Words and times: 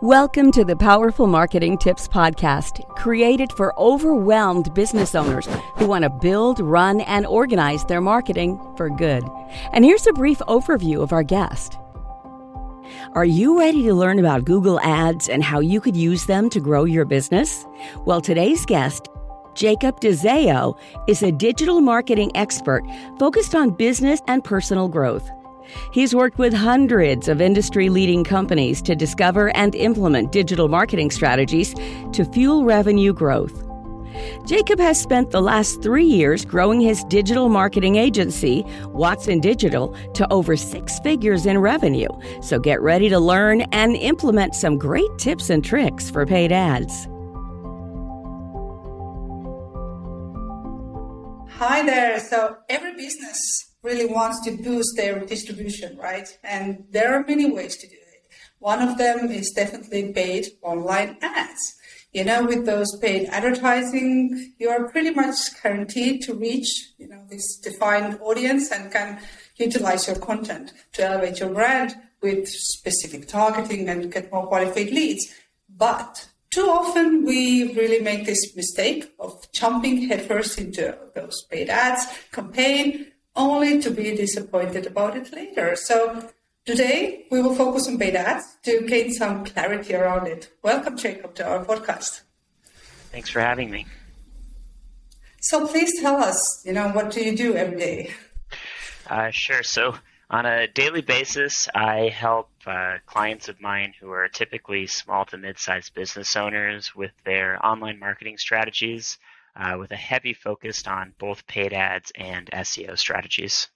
Welcome 0.00 0.50
to 0.52 0.64
the 0.64 0.76
Powerful 0.76 1.26
Marketing 1.26 1.76
Tips 1.76 2.08
Podcast, 2.08 2.88
created 2.96 3.52
for 3.52 3.78
overwhelmed 3.78 4.72
business 4.72 5.14
owners 5.14 5.46
who 5.76 5.86
want 5.86 6.04
to 6.04 6.10
build, 6.10 6.58
run, 6.60 7.02
and 7.02 7.26
organize 7.26 7.84
their 7.84 8.00
marketing 8.00 8.58
for 8.76 8.88
good. 8.88 9.24
And 9.72 9.84
here's 9.84 10.06
a 10.06 10.12
brief 10.12 10.38
overview 10.40 11.02
of 11.02 11.12
our 11.12 11.22
guest. 11.22 11.76
Are 13.12 13.24
you 13.24 13.58
ready 13.58 13.82
to 13.82 13.94
learn 13.94 14.18
about 14.18 14.46
Google 14.46 14.80
Ads 14.80 15.28
and 15.28 15.44
how 15.44 15.60
you 15.60 15.80
could 15.80 15.96
use 15.96 16.26
them 16.26 16.48
to 16.50 16.60
grow 16.60 16.84
your 16.84 17.04
business? 17.04 17.66
Well, 18.06 18.22
today's 18.22 18.64
guest, 18.64 19.08
Jacob 19.54 20.00
Dazzeo, 20.00 20.78
is 21.06 21.22
a 21.22 21.32
digital 21.32 21.80
marketing 21.82 22.30
expert 22.34 22.84
focused 23.18 23.54
on 23.54 23.70
business 23.70 24.22
and 24.28 24.42
personal 24.42 24.88
growth. 24.88 25.30
He's 25.92 26.14
worked 26.14 26.38
with 26.38 26.52
hundreds 26.52 27.28
of 27.28 27.40
industry 27.40 27.88
leading 27.88 28.24
companies 28.24 28.82
to 28.82 28.94
discover 28.94 29.54
and 29.56 29.74
implement 29.74 30.32
digital 30.32 30.68
marketing 30.68 31.10
strategies 31.10 31.74
to 32.12 32.24
fuel 32.32 32.64
revenue 32.64 33.12
growth. 33.12 33.64
Jacob 34.46 34.78
has 34.80 35.00
spent 35.00 35.30
the 35.30 35.40
last 35.40 35.82
three 35.82 36.04
years 36.04 36.44
growing 36.44 36.80
his 36.80 37.04
digital 37.04 37.48
marketing 37.48 37.96
agency, 37.96 38.64
Watson 38.86 39.40
Digital, 39.40 39.94
to 40.14 40.30
over 40.32 40.56
six 40.56 40.98
figures 41.00 41.46
in 41.46 41.58
revenue. 41.58 42.08
So 42.42 42.58
get 42.58 42.80
ready 42.80 43.08
to 43.08 43.18
learn 43.18 43.62
and 43.72 43.96
implement 43.96 44.54
some 44.54 44.78
great 44.78 45.10
tips 45.18 45.50
and 45.50 45.64
tricks 45.64 46.10
for 46.10 46.26
paid 46.26 46.52
ads. 46.52 47.08
Hi 51.58 51.82
there. 51.84 52.20
So, 52.20 52.58
every 52.68 52.94
business 52.94 53.67
really 53.82 54.06
wants 54.06 54.40
to 54.44 54.50
boost 54.52 54.96
their 54.96 55.24
distribution, 55.24 55.96
right? 55.96 56.28
And 56.42 56.84
there 56.90 57.14
are 57.14 57.24
many 57.26 57.50
ways 57.50 57.76
to 57.78 57.86
do 57.86 57.94
it. 57.94 58.28
One 58.58 58.82
of 58.82 58.98
them 58.98 59.30
is 59.30 59.52
definitely 59.54 60.12
paid 60.12 60.48
online 60.62 61.16
ads. 61.22 61.76
You 62.12 62.24
know, 62.24 62.44
with 62.44 62.64
those 62.64 62.96
paid 62.98 63.28
advertising, 63.28 64.54
you 64.58 64.70
are 64.70 64.88
pretty 64.88 65.10
much 65.10 65.36
guaranteed 65.62 66.22
to 66.22 66.34
reach, 66.34 66.92
you 66.96 67.06
know, 67.06 67.22
this 67.28 67.58
defined 67.58 68.18
audience 68.22 68.72
and 68.72 68.90
can 68.90 69.20
utilize 69.56 70.06
your 70.06 70.16
content 70.16 70.72
to 70.94 71.04
elevate 71.04 71.38
your 71.38 71.50
brand 71.50 71.94
with 72.22 72.48
specific 72.48 73.28
targeting 73.28 73.88
and 73.88 74.10
get 74.10 74.32
more 74.32 74.46
qualified 74.46 74.90
leads. 74.90 75.32
But 75.68 76.28
too 76.50 76.66
often 76.68 77.24
we 77.24 77.74
really 77.74 78.00
make 78.00 78.24
this 78.24 78.56
mistake 78.56 79.12
of 79.20 79.46
jumping 79.52 80.08
headfirst 80.08 80.58
into 80.58 80.96
those 81.14 81.44
paid 81.50 81.68
ads 81.68 82.06
campaign 82.32 83.12
only 83.38 83.80
to 83.80 83.90
be 83.90 84.14
disappointed 84.14 84.86
about 84.86 85.16
it 85.16 85.32
later. 85.32 85.76
So 85.76 86.28
today 86.66 87.26
we 87.30 87.40
will 87.40 87.54
focus 87.54 87.88
on 87.88 87.96
paid 87.98 88.16
ads 88.16 88.58
to 88.64 88.82
gain 88.82 89.12
some 89.12 89.44
clarity 89.44 89.94
around 89.94 90.26
it. 90.26 90.50
Welcome, 90.62 90.98
Jacob, 90.98 91.34
to 91.36 91.46
our 91.46 91.64
podcast. 91.64 92.22
Thanks 93.12 93.30
for 93.30 93.40
having 93.40 93.70
me. 93.70 93.86
So 95.40 95.66
please 95.66 96.00
tell 96.00 96.16
us, 96.16 96.62
you 96.66 96.72
know, 96.72 96.88
what 96.88 97.12
do 97.12 97.24
you 97.24 97.36
do 97.36 97.54
every 97.54 97.78
day? 97.78 98.14
Uh, 99.08 99.30
sure. 99.30 99.62
So 99.62 99.94
on 100.28 100.44
a 100.44 100.66
daily 100.66 101.00
basis, 101.00 101.68
I 101.74 102.08
help 102.08 102.50
uh, 102.66 102.96
clients 103.06 103.48
of 103.48 103.60
mine 103.60 103.94
who 103.98 104.10
are 104.10 104.28
typically 104.28 104.86
small 104.88 105.24
to 105.26 105.38
mid-sized 105.38 105.94
business 105.94 106.36
owners 106.36 106.94
with 106.94 107.12
their 107.24 107.64
online 107.64 107.98
marketing 108.00 108.36
strategies 108.36 109.16
uh, 109.56 109.76
with 109.78 109.90
a 109.92 109.96
heavy 109.96 110.34
focus 110.34 110.86
on 110.86 111.14
both 111.18 111.46
paid 111.46 111.72
ads 111.72 112.12
and 112.14 112.50
SEO 112.52 112.98
strategies. 112.98 113.68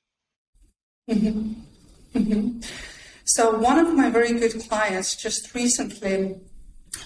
Mm-hmm. 1.10 2.18
Mm-hmm. 2.18 2.60
So, 3.24 3.58
one 3.58 3.78
of 3.78 3.94
my 3.94 4.10
very 4.10 4.32
good 4.32 4.52
clients 4.68 5.16
just 5.16 5.54
recently 5.54 6.36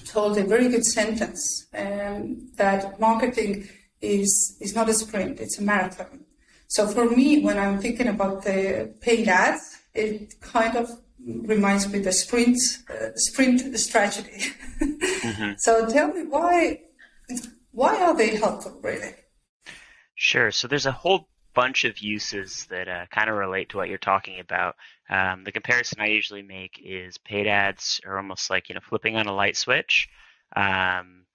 told 0.06 0.39
a 0.39 0.45
very 0.45 0.69
good 0.69 0.84
sentence 0.84 1.67
um, 1.77 2.48
that 2.56 2.98
marketing 2.98 3.69
is, 4.00 4.56
is 4.61 4.75
not 4.75 4.89
a 4.89 4.95
sprint, 4.95 5.41
it's 5.41 5.58
a 5.58 5.62
marathon. 5.62 6.24
So, 6.68 6.86
for 6.86 7.08
me, 7.08 7.42
when 7.42 7.58
I'm 7.58 7.80
thinking 7.80 8.08
about 8.08 8.45
the 8.45 8.95
paid 9.01 9.29
ads, 9.29 9.77
it 9.95 10.41
kind 10.41 10.77
of 10.77 10.91
reminds 11.27 11.91
me 11.92 12.01
the 12.01 12.12
sprint 12.12 12.58
uh, 12.91 13.11
sprint 13.14 13.79
strategy. 13.79 14.52
mm-hmm. 14.80 15.52
So, 15.58 15.89
tell 15.89 16.08
me 16.08 16.24
why 16.24 16.80
why 17.77 18.03
are 18.03 18.17
they 18.17 18.37
helpful, 18.37 18.81
really? 18.83 19.13
Sure. 20.14 20.51
So 20.51 20.67
there's 20.67 20.87
a 20.87 20.92
whole 20.92 21.29
bunch 21.55 21.85
of 21.85 21.98
uses 21.98 22.67
that 22.70 22.89
uh, 22.89 23.05
kind 23.11 23.29
of 23.29 23.37
relate 23.37 23.69
to 23.69 23.77
what 23.77 23.91
you're 23.91 23.98
talking 23.98 24.41
about. 24.41 24.77
Um, 25.11 25.45
the 25.45 25.53
comparison 25.53 26.01
I 26.01 26.07
usually 26.07 26.42
make 26.42 26.81
is 26.83 27.19
paid 27.19 27.47
ads 27.47 28.01
are 28.07 28.17
almost 28.17 28.48
like 28.48 28.70
you 28.70 28.75
know 28.75 28.81
flipping 28.81 29.17
on 29.17 29.27
a 29.27 29.35
light 29.35 29.59
switch. 29.59 30.09
Um, 30.55 31.27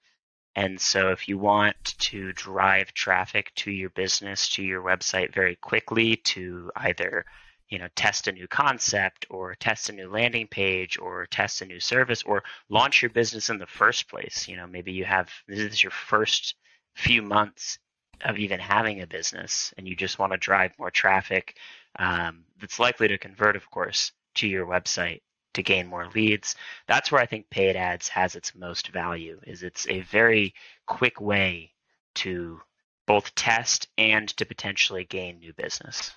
and 0.56 0.82
so 0.82 1.12
if 1.12 1.30
you 1.30 1.38
want 1.38 1.76
to 2.00 2.34
drive 2.34 2.92
traffic 2.94 3.52
to 3.58 3.72
your 3.72 3.92
business, 3.92 4.50
to 4.50 4.64
your 4.64 4.82
website 4.82 5.34
very 5.34 5.56
quickly 5.56 6.16
to 6.18 6.72
either 6.76 7.26
you 7.72 7.80
know 7.80 7.88
test 7.96 8.28
a 8.28 8.32
new 8.32 8.48
concept 8.48 9.26
or 9.30 9.56
test 9.56 9.90
a 9.90 9.94
new 9.94 10.10
landing 10.10 10.46
page 10.46 11.00
or 11.00 11.26
test 11.26 11.62
a 11.62 11.66
new 11.66 11.80
service 11.80 12.22
or 12.24 12.44
launch 12.70 13.02
your 13.02 13.10
business 13.10 13.50
in 13.50 13.58
the 13.58 13.66
first 13.66 14.10
place. 14.10 14.48
You 14.48 14.58
know 14.58 14.68
maybe 14.68 14.92
you 14.92 15.06
have 15.06 15.32
this 15.48 15.60
is 15.60 15.82
your 15.82 15.92
first 15.92 16.56
few 16.96 17.22
months 17.24 17.80
of 18.24 18.38
even 18.38 18.60
having 18.60 19.02
a 19.02 19.08
business 19.08 19.74
and 19.78 19.88
you 19.88 19.96
just 19.96 20.20
want 20.20 20.34
to 20.34 20.38
drive 20.38 20.72
more 20.78 20.92
traffic 20.92 21.58
um, 21.98 22.44
that's 22.60 22.80
likely 22.80 23.08
to 23.08 23.18
convert 23.18 23.56
of 23.56 23.72
course 23.72 24.12
to 24.36 24.48
your 24.48 24.68
website 24.68 25.22
to 25.54 25.64
gain 25.64 25.88
more 25.88 26.08
leads. 26.14 26.56
That's 26.88 27.12
where 27.12 27.22
i 27.22 27.26
think 27.26 27.50
paid 27.50 27.76
ads 27.76 28.10
has 28.10 28.36
its 28.36 28.54
most 28.54 28.90
value 28.90 29.40
is 29.48 29.64
it's 29.64 29.88
a 29.88 30.02
very 30.02 30.54
quick 30.88 31.22
way 31.22 31.72
to 32.16 32.62
both 33.08 33.34
test 33.36 33.88
and 33.98 34.28
to 34.38 34.46
potentially 34.46 35.06
gain 35.06 35.40
new 35.40 35.54
business 35.54 36.12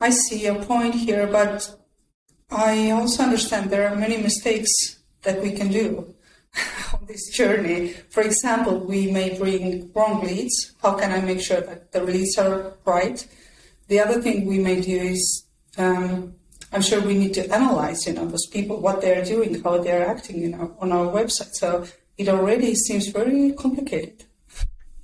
I 0.00 0.10
see 0.10 0.46
a 0.46 0.54
point 0.54 0.94
here, 0.94 1.26
but 1.26 1.68
I 2.50 2.90
also 2.90 3.22
understand 3.22 3.70
there 3.70 3.88
are 3.88 3.96
many 3.96 4.16
mistakes 4.16 4.70
that 5.22 5.42
we 5.42 5.52
can 5.52 5.68
do 5.68 6.14
on 6.94 7.06
this 7.06 7.28
journey. 7.30 7.88
For 8.08 8.22
example, 8.22 8.78
we 8.80 9.10
may 9.10 9.38
bring 9.38 9.90
wrong 9.94 10.24
leads. 10.24 10.74
How 10.82 10.94
can 10.94 11.12
I 11.12 11.20
make 11.20 11.40
sure 11.40 11.60
that 11.60 11.92
the 11.92 12.02
leads 12.02 12.38
are 12.38 12.74
right? 12.84 13.26
The 13.88 14.00
other 14.00 14.22
thing 14.22 14.46
we 14.46 14.58
may 14.58 14.80
do 14.80 14.96
is, 14.96 15.44
um, 15.76 16.34
I'm 16.72 16.82
sure 16.82 17.00
we 17.00 17.18
need 17.18 17.34
to 17.34 17.52
analyze, 17.52 18.06
you 18.06 18.14
know, 18.14 18.24
those 18.24 18.46
people, 18.46 18.80
what 18.80 19.00
they're 19.00 19.24
doing, 19.24 19.62
how 19.62 19.78
they're 19.78 20.06
acting, 20.06 20.40
you 20.40 20.48
know, 20.48 20.76
on 20.80 20.92
our 20.92 21.06
website. 21.06 21.50
So 21.52 21.84
it 22.16 22.28
already 22.28 22.74
seems 22.74 23.08
very 23.08 23.52
complicated. 23.52 24.24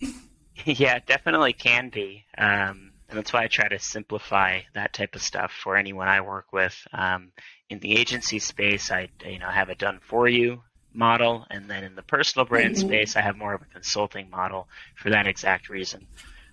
yeah, 0.65 1.01
definitely 1.01 1.53
can 1.53 1.91
be. 1.91 2.25
Um, 2.39 2.86
and 3.09 3.19
that's 3.19 3.33
why 3.33 3.45
I 3.45 3.49
try 3.49 3.69
to 3.69 3.79
simplify 3.79 4.61
that 4.75 4.93
type 4.93 5.15
of 5.15 5.23
stuff 5.23 5.53
for 5.53 5.77
anyone 5.77 6.09
I 6.09 6.21
work 6.21 6.53
with. 6.53 6.77
Um, 6.93 7.33
in 7.71 7.79
the 7.79 7.97
agency 7.97 8.39
space, 8.39 8.91
I 8.91 9.09
you 9.25 9.39
know 9.39 9.49
have 9.49 9.69
a 9.69 9.75
done 9.75 10.01
for 10.03 10.29
you 10.29 10.63
model, 10.93 11.47
and 11.51 11.71
then 11.71 11.85
in 11.85 11.95
the 11.95 12.03
personal 12.03 12.47
brand 12.47 12.75
mm-hmm. 12.75 12.89
space, 12.89 13.17
I 13.17 13.21
have 13.21 13.37
more 13.37 13.55
of 13.55 13.63
a 13.63 13.67
consulting 13.67 14.31
model 14.31 14.69
for 14.97 15.11
that 15.11 15.27
exact 15.27 15.69
reason. 15.69 16.07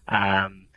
Um, 0.08 0.68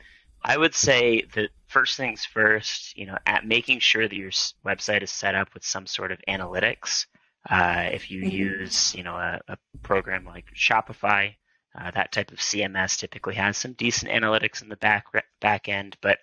I 0.43 0.57
would 0.57 0.75
say 0.75 1.25
that 1.35 1.51
first 1.67 1.97
things 1.97 2.25
first, 2.25 2.97
you 2.97 3.07
know, 3.07 3.19
at 3.27 3.45
making 3.45 3.81
sure 3.81 4.07
that 4.07 4.15
your 4.15 4.31
website 4.65 5.03
is 5.03 5.11
set 5.11 5.35
up 5.35 5.53
with 5.55 5.65
some 5.65 5.87
sort 5.87 6.13
of 6.13 6.21
analytics. 6.29 7.07
Uh, 7.49 7.91
if 7.93 8.11
you 8.11 8.23
mm-hmm. 8.23 8.31
use, 8.31 8.95
you 8.95 9.03
know, 9.03 9.17
a, 9.17 9.41
a 9.49 9.57
program 9.83 10.25
like 10.25 10.47
Shopify, 10.55 11.35
uh, 11.77 11.91
that 11.91 12.13
type 12.13 12.33
of 12.33 12.39
CMS 12.39 12.99
typically 12.99 13.35
has 13.35 13.57
some 13.57 13.73
decent 13.73 14.11
analytics 14.11 14.63
in 14.63 14.69
the 14.69 14.77
back 14.77 15.07
back 15.41 15.69
end, 15.69 15.97
but 16.01 16.19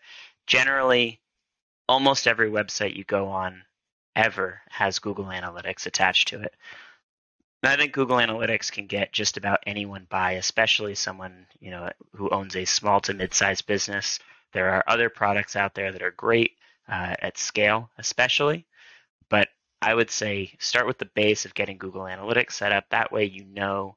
generally, 0.48 1.22
almost 1.88 2.28
every 2.28 2.50
website 2.50 2.96
you 2.96 3.04
go 3.04 3.28
on 3.28 3.64
ever 4.16 4.62
has 4.70 5.00
Google 5.00 5.26
Analytics 5.26 5.86
attached 5.86 6.30
to 6.30 6.42
it. 6.42 6.54
I 7.64 7.78
think 7.78 7.94
Google 7.94 8.18
Analytics 8.18 8.72
can 8.72 8.88
get 8.88 9.14
just 9.14 9.38
about 9.38 9.60
anyone 9.66 10.06
by, 10.10 10.34
especially 10.34 10.96
someone 10.96 11.46
you 11.60 11.72
know 11.72 11.90
who 12.16 12.30
owns 12.30 12.56
a 12.56 12.66
small 12.66 13.00
to 13.02 13.14
mid-sized 13.14 13.68
business. 13.68 14.20
There 14.54 14.72
are 14.72 14.84
other 14.88 15.10
products 15.10 15.56
out 15.56 15.76
there 15.76 15.92
that 15.92 16.04
are 16.04 16.12
great 16.12 16.52
uh, 16.88 17.16
at 17.20 17.38
scale, 17.38 17.90
especially, 17.98 18.66
but 19.30 19.50
I 19.82 19.94
would 19.94 20.10
say 20.10 20.54
start 20.60 20.88
with 20.88 20.98
the 20.98 21.06
base 21.06 21.46
of 21.46 21.54
getting 21.54 21.78
Google 21.78 22.04
Analytics 22.04 22.54
set 22.54 22.72
up. 22.72 22.86
That 22.90 23.12
way, 23.12 23.26
you 23.26 23.46
know 23.46 23.96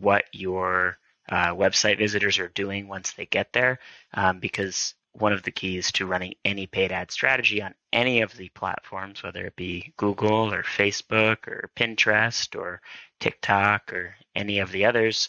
what 0.00 0.24
your 0.32 0.98
uh, 1.28 1.54
website 1.54 1.98
visitors 1.98 2.38
are 2.38 2.48
doing 2.48 2.88
once 2.88 3.12
they 3.12 3.26
get 3.26 3.52
there, 3.52 3.78
um, 4.14 4.38
because 4.38 4.94
one 5.12 5.32
of 5.32 5.42
the 5.42 5.50
keys 5.50 5.92
to 5.92 6.06
running 6.06 6.34
any 6.44 6.66
paid 6.66 6.90
ad 6.90 7.10
strategy 7.10 7.62
on 7.62 7.74
any 7.92 8.22
of 8.22 8.34
the 8.36 8.48
platforms, 8.50 9.22
whether 9.22 9.44
it 9.44 9.56
be 9.56 9.92
Google 9.96 10.52
or 10.52 10.62
Facebook 10.62 11.46
or 11.46 11.70
Pinterest 11.76 12.58
or 12.58 12.80
TikTok 13.20 13.92
or 13.92 14.14
any 14.34 14.58
of 14.58 14.72
the 14.72 14.86
others, 14.86 15.28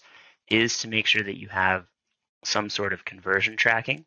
is 0.50 0.80
to 0.80 0.88
make 0.88 1.06
sure 1.06 1.24
that 1.24 1.40
you 1.40 1.50
have 1.50 1.86
some 2.46 2.70
sort 2.70 2.94
of 2.94 3.06
conversion 3.06 3.58
tracking. 3.58 4.06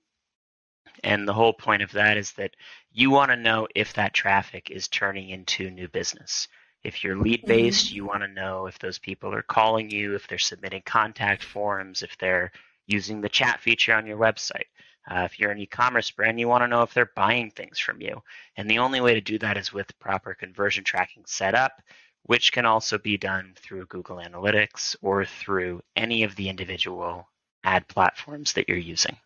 And 1.05 1.29
the 1.29 1.35
whole 1.35 1.53
point 1.53 1.83
of 1.83 1.93
that 1.93 2.17
is 2.17 2.33
that 2.33 2.57
you 2.91 3.11
want 3.11 3.31
to 3.31 3.37
know 3.37 3.69
if 3.75 3.93
that 3.95 4.15
traffic 4.15 4.71
is 4.71 4.89
turning 4.89 5.29
into 5.29 5.71
new 5.71 5.89
business. 5.89 6.49
If 6.87 7.03
you're 7.03 7.17
lead 7.17 7.45
based, 7.45 7.89
mm-hmm. 7.89 7.97
you 7.97 8.07
want 8.07 8.23
to 8.23 8.29
know 8.29 8.67
if 8.67 8.79
those 8.79 8.99
people 8.99 9.35
are 9.35 9.43
calling 9.43 9.91
you, 9.91 10.15
if 10.15 10.29
they're 10.29 10.39
submitting 10.39 10.83
contact 10.87 11.43
forms, 11.43 12.03
if 12.03 12.17
they're 12.19 12.53
using 12.87 13.21
the 13.21 13.29
chat 13.29 13.61
feature 13.61 13.93
on 13.93 14.07
your 14.07 14.19
website. 14.19 14.69
Uh, 15.11 15.21
if 15.21 15.39
you're 15.39 15.51
an 15.51 15.59
e-commerce 15.59 16.11
brand, 16.11 16.39
you 16.39 16.49
want 16.49 16.63
to 16.63 16.69
know 16.69 16.83
if 16.83 16.95
they're 16.95 17.11
buying 17.17 17.51
things 17.51 17.79
from 17.79 18.01
you. 18.01 18.23
And 18.57 18.71
the 18.71 18.79
only 18.79 19.01
way 19.01 19.15
to 19.15 19.21
do 19.21 19.39
that 19.41 19.57
is 19.57 19.73
with 19.73 19.99
proper 19.99 20.35
conversion 20.35 20.85
tracking 20.85 21.25
set 21.27 21.55
up, 21.55 21.83
which 22.25 22.53
can 22.53 22.67
also 22.67 22.99
be 22.99 23.17
done 23.17 23.55
through 23.57 23.87
Google 23.87 24.17
Analytics 24.17 24.97
or 25.03 25.25
through 25.25 25.83
any 25.97 26.23
of 26.23 26.35
the 26.37 26.49
individual 26.49 27.29
ad 27.63 27.87
platforms 27.89 28.53
that 28.53 28.69
you're 28.69 28.79
using. 28.79 29.17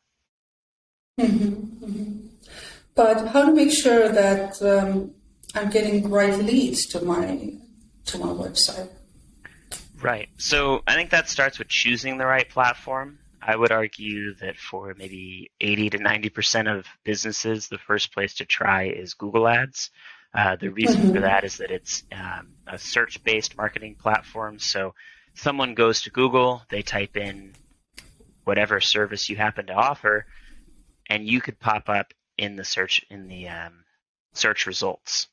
Mm-hmm, 1.19 1.85
mm-hmm. 1.85 2.27
But 2.95 3.29
how 3.29 3.47
to 3.47 3.53
make 3.53 3.73
sure 3.73 4.09
that 4.09 4.61
um, 4.62 5.12
I'm 5.55 5.70
getting 5.70 6.02
great 6.02 6.38
leads 6.38 6.87
to 6.88 7.00
my 7.05 7.52
to 8.06 8.19
my 8.19 8.26
website? 8.26 8.88
Right. 10.00 10.29
So 10.38 10.82
I 10.87 10.94
think 10.94 11.11
that 11.11 11.29
starts 11.29 11.58
with 11.58 11.69
choosing 11.69 12.19
the 12.19 12.26
right 12.26 12.49
platform. 12.49 13.19
I 13.43 13.56
would 13.56 13.73
argue 13.73 14.35
that 14.37 14.56
for 14.56 14.94
maybe 14.97 15.50
80 15.61 15.91
to 15.91 15.99
90% 15.99 16.79
of 16.79 16.87
businesses, 17.05 17.69
the 17.69 17.79
first 17.79 18.12
place 18.12 18.35
to 18.35 18.44
try 18.44 18.85
is 18.85 19.14
Google 19.14 19.49
Ads. 19.49 19.91
Uh, 20.32 20.56
the 20.56 20.69
reason 20.69 21.00
mm-hmm. 21.00 21.14
for 21.14 21.20
that 21.20 21.44
is 21.44 21.56
that 21.56 21.70
it's 21.70 22.05
um, 22.12 22.49
a 22.67 22.79
search 22.79 23.23
based 23.25 23.56
marketing 23.56 23.97
platform. 23.97 24.58
So 24.58 24.94
someone 25.35 25.75
goes 25.75 26.02
to 26.02 26.11
Google, 26.11 26.62
they 26.69 26.82
type 26.82 27.17
in 27.17 27.55
whatever 28.44 28.81
service 28.81 29.29
you 29.29 29.37
happen 29.37 29.67
to 29.67 29.75
offer, 29.75 30.26
and 31.08 31.26
you 31.26 31.41
could 31.41 31.58
pop 31.58 31.88
up 31.88 32.12
in 32.38 32.56
the 32.56 32.64
search 32.64 33.05
in 33.11 33.26
the 33.26 33.49
um, 33.49 33.85
search 34.32 34.67
results. 34.67 35.29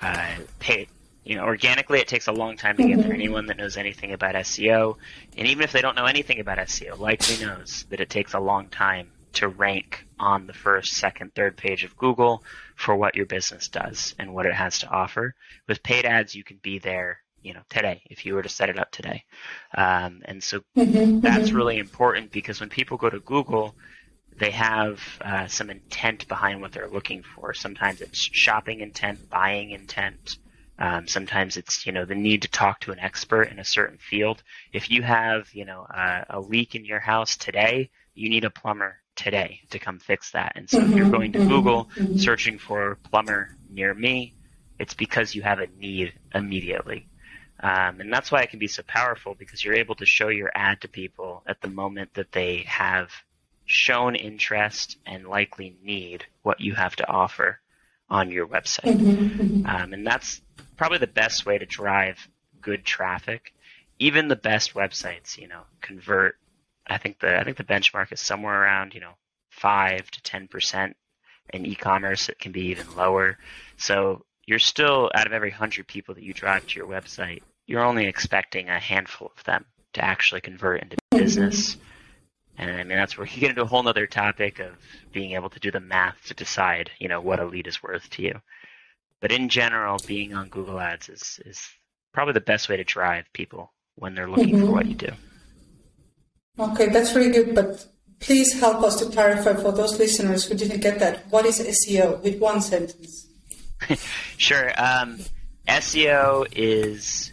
Uh, 0.00 0.36
pay, 0.58 0.88
you 1.24 1.36
know, 1.36 1.44
organically, 1.44 1.98
it 1.98 2.08
takes 2.08 2.28
a 2.28 2.32
long 2.32 2.56
time 2.56 2.76
to 2.76 2.86
get 2.86 2.98
there. 2.98 3.06
Mm-hmm. 3.06 3.14
Anyone 3.14 3.46
that 3.46 3.56
knows 3.56 3.76
anything 3.76 4.12
about 4.12 4.34
SEO, 4.34 4.96
and 5.36 5.48
even 5.48 5.64
if 5.64 5.72
they 5.72 5.80
don't 5.80 5.96
know 5.96 6.04
anything 6.04 6.40
about 6.40 6.58
SEO, 6.58 6.98
likely 6.98 7.44
knows 7.44 7.84
that 7.90 8.00
it 8.00 8.10
takes 8.10 8.34
a 8.34 8.40
long 8.40 8.68
time 8.68 9.10
to 9.36 9.48
rank 9.48 10.06
on 10.18 10.46
the 10.46 10.52
first, 10.52 10.94
second, 10.94 11.34
third 11.34 11.56
page 11.56 11.84
of 11.84 11.96
Google 11.96 12.42
for 12.74 12.96
what 12.96 13.14
your 13.14 13.26
business 13.26 13.68
does 13.68 14.14
and 14.18 14.32
what 14.32 14.46
it 14.46 14.54
has 14.54 14.78
to 14.78 14.88
offer. 14.88 15.34
With 15.68 15.82
paid 15.82 16.06
ads, 16.06 16.34
you 16.34 16.42
can 16.42 16.58
be 16.62 16.78
there, 16.78 17.20
you 17.42 17.52
know, 17.52 17.60
today 17.68 18.02
if 18.06 18.24
you 18.24 18.34
were 18.34 18.42
to 18.42 18.48
set 18.48 18.70
it 18.70 18.78
up 18.78 18.90
today. 18.90 19.24
Um, 19.76 20.22
and 20.24 20.42
so 20.42 20.60
mm-hmm, 20.76 21.20
that's 21.20 21.48
mm-hmm. 21.48 21.56
really 21.56 21.78
important 21.78 22.30
because 22.32 22.60
when 22.60 22.70
people 22.70 22.96
go 22.96 23.10
to 23.10 23.20
Google, 23.20 23.74
they 24.38 24.50
have 24.50 25.00
uh, 25.20 25.46
some 25.46 25.70
intent 25.70 26.28
behind 26.28 26.60
what 26.60 26.72
they're 26.72 26.88
looking 26.88 27.22
for. 27.22 27.54
Sometimes 27.54 28.00
it's 28.00 28.18
shopping 28.18 28.80
intent, 28.80 29.30
buying 29.30 29.70
intent. 29.70 30.38
Um, 30.78 31.08
sometimes 31.08 31.56
it's 31.56 31.86
you 31.86 31.92
know 31.92 32.04
the 32.04 32.14
need 32.14 32.42
to 32.42 32.48
talk 32.48 32.80
to 32.80 32.92
an 32.92 32.98
expert 32.98 33.44
in 33.44 33.58
a 33.58 33.64
certain 33.64 33.98
field. 33.98 34.42
If 34.72 34.90
you 34.90 35.02
have 35.02 35.48
you 35.54 35.64
know 35.64 35.86
a, 35.88 36.26
a 36.30 36.40
leak 36.40 36.74
in 36.74 36.84
your 36.84 37.00
house 37.00 37.36
today, 37.36 37.90
you 38.14 38.28
need 38.28 38.44
a 38.44 38.50
plumber 38.50 38.98
today 39.14 39.60
to 39.70 39.78
come 39.78 39.98
fix 39.98 40.32
that. 40.32 40.52
And 40.56 40.68
so 40.68 40.78
mm-hmm, 40.78 40.92
if 40.92 40.98
you're 40.98 41.10
going 41.10 41.32
to 41.32 41.38
mm-hmm, 41.38 41.48
Google 41.48 41.84
mm-hmm. 41.96 42.18
searching 42.18 42.58
for 42.58 42.98
plumber 43.10 43.56
near 43.70 43.94
me, 43.94 44.34
it's 44.78 44.94
because 44.94 45.34
you 45.34 45.42
have 45.42 45.58
a 45.58 45.66
need 45.78 46.12
immediately. 46.34 47.08
Um, 47.58 48.00
and 48.00 48.12
that's 48.12 48.30
why 48.30 48.42
it 48.42 48.50
can 48.50 48.58
be 48.58 48.68
so 48.68 48.82
powerful 48.86 49.34
because 49.34 49.64
you're 49.64 49.74
able 49.74 49.94
to 49.94 50.04
show 50.04 50.28
your 50.28 50.50
ad 50.54 50.82
to 50.82 50.88
people 50.88 51.42
at 51.46 51.62
the 51.62 51.68
moment 51.68 52.12
that 52.14 52.32
they 52.32 52.64
have 52.66 53.10
shown 53.66 54.14
interest 54.14 54.96
and 55.04 55.26
likely 55.26 55.76
need 55.82 56.24
what 56.42 56.60
you 56.60 56.74
have 56.74 56.96
to 56.96 57.08
offer 57.08 57.60
on 58.08 58.30
your 58.30 58.46
website. 58.46 58.96
Mm-hmm, 58.96 59.40
mm-hmm. 59.40 59.66
Um, 59.66 59.92
and 59.92 60.06
that's 60.06 60.40
probably 60.76 60.98
the 60.98 61.06
best 61.08 61.44
way 61.44 61.58
to 61.58 61.66
drive 61.66 62.28
good 62.60 62.84
traffic. 62.84 63.52
Even 63.98 64.28
the 64.28 64.36
best 64.36 64.74
websites, 64.74 65.36
you 65.36 65.48
know, 65.48 65.62
convert. 65.80 66.36
I 66.86 66.98
think 66.98 67.18
the 67.18 67.38
I 67.38 67.42
think 67.42 67.56
the 67.56 67.64
benchmark 67.64 68.12
is 68.12 68.20
somewhere 68.20 68.62
around 68.62 68.94
you 68.94 69.00
know 69.00 69.14
five 69.50 70.10
to 70.12 70.22
ten 70.22 70.46
percent. 70.48 70.96
In 71.52 71.64
e-commerce, 71.64 72.28
it 72.28 72.38
can 72.40 72.50
be 72.52 72.66
even 72.66 72.94
lower. 72.96 73.38
So 73.76 74.24
you're 74.46 74.58
still 74.58 75.10
out 75.14 75.26
of 75.26 75.32
every 75.32 75.50
hundred 75.50 75.86
people 75.86 76.14
that 76.14 76.24
you 76.24 76.32
drive 76.32 76.66
to 76.66 76.76
your 76.76 76.88
website, 76.88 77.42
you're 77.66 77.84
only 77.84 78.06
expecting 78.06 78.68
a 78.68 78.78
handful 78.78 79.32
of 79.36 79.44
them 79.44 79.64
to 79.94 80.04
actually 80.04 80.40
convert 80.40 80.82
into 80.82 80.96
mm-hmm. 81.12 81.80
And 82.58 82.70
I 82.70 82.76
mean 82.78 82.96
that's 82.96 83.18
where 83.18 83.26
you 83.26 83.40
get 83.40 83.50
into 83.50 83.62
a 83.62 83.66
whole 83.66 83.86
other 83.86 84.06
topic 84.06 84.58
of 84.58 84.72
being 85.12 85.32
able 85.32 85.50
to 85.50 85.60
do 85.60 85.70
the 85.70 85.80
math 85.80 86.16
to 86.26 86.34
decide, 86.34 86.90
you 86.98 87.08
know, 87.08 87.20
what 87.20 87.40
a 87.40 87.44
lead 87.44 87.66
is 87.66 87.82
worth 87.82 88.08
to 88.10 88.22
you. 88.22 88.40
But 89.20 89.32
in 89.32 89.48
general, 89.48 89.98
being 90.06 90.34
on 90.34 90.48
Google 90.48 90.78
Ads 90.78 91.08
is, 91.08 91.40
is 91.44 91.68
probably 92.12 92.34
the 92.34 92.40
best 92.40 92.68
way 92.68 92.76
to 92.76 92.84
drive 92.84 93.24
people 93.32 93.72
when 93.96 94.14
they're 94.14 94.28
looking 94.28 94.56
mm-hmm. 94.56 94.66
for 94.66 94.72
what 94.72 94.86
you 94.86 94.94
do. 94.94 95.12
Okay, 96.58 96.88
that's 96.88 97.14
really 97.14 97.30
good. 97.30 97.54
But 97.54 97.86
please 98.20 98.58
help 98.58 98.82
us 98.82 98.96
to 98.96 99.06
clarify 99.06 99.54
for 99.54 99.72
those 99.72 99.98
listeners 99.98 100.44
who 100.44 100.54
didn't 100.54 100.80
get 100.80 100.98
that. 101.00 101.30
What 101.30 101.46
is 101.46 101.60
SEO 101.60 102.22
with 102.22 102.38
one 102.38 102.60
sentence? 102.60 103.26
sure. 104.38 104.72
Um, 104.76 105.18
SEO 105.68 106.46
is 106.52 107.32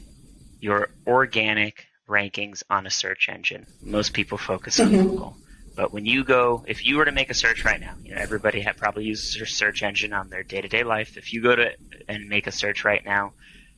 your 0.59 0.89
organic 1.07 1.85
rankings 2.07 2.63
on 2.69 2.85
a 2.85 2.89
search 2.89 3.29
engine. 3.29 3.65
Most 3.81 4.13
people 4.13 4.37
focus 4.37 4.79
on 4.79 4.89
mm-hmm. 4.89 5.09
Google. 5.09 5.37
But 5.75 5.91
when 5.91 6.05
you 6.05 6.23
go, 6.23 6.63
if 6.67 6.85
you 6.85 6.97
were 6.97 7.05
to 7.05 7.11
make 7.11 7.31
a 7.31 7.33
search 7.33 7.65
right 7.65 7.79
now, 7.79 7.95
you 8.03 8.13
know 8.13 8.21
everybody 8.21 8.61
ha- 8.61 8.73
probably 8.77 9.05
uses 9.05 9.35
their 9.35 9.47
search 9.47 9.81
engine 9.81 10.13
on 10.13 10.29
their 10.29 10.43
day-to-day 10.43 10.83
life. 10.83 11.17
If 11.17 11.33
you 11.33 11.41
go 11.41 11.55
to 11.55 11.71
and 12.07 12.29
make 12.29 12.45
a 12.45 12.51
search 12.51 12.85
right 12.85 13.03
now, 13.03 13.33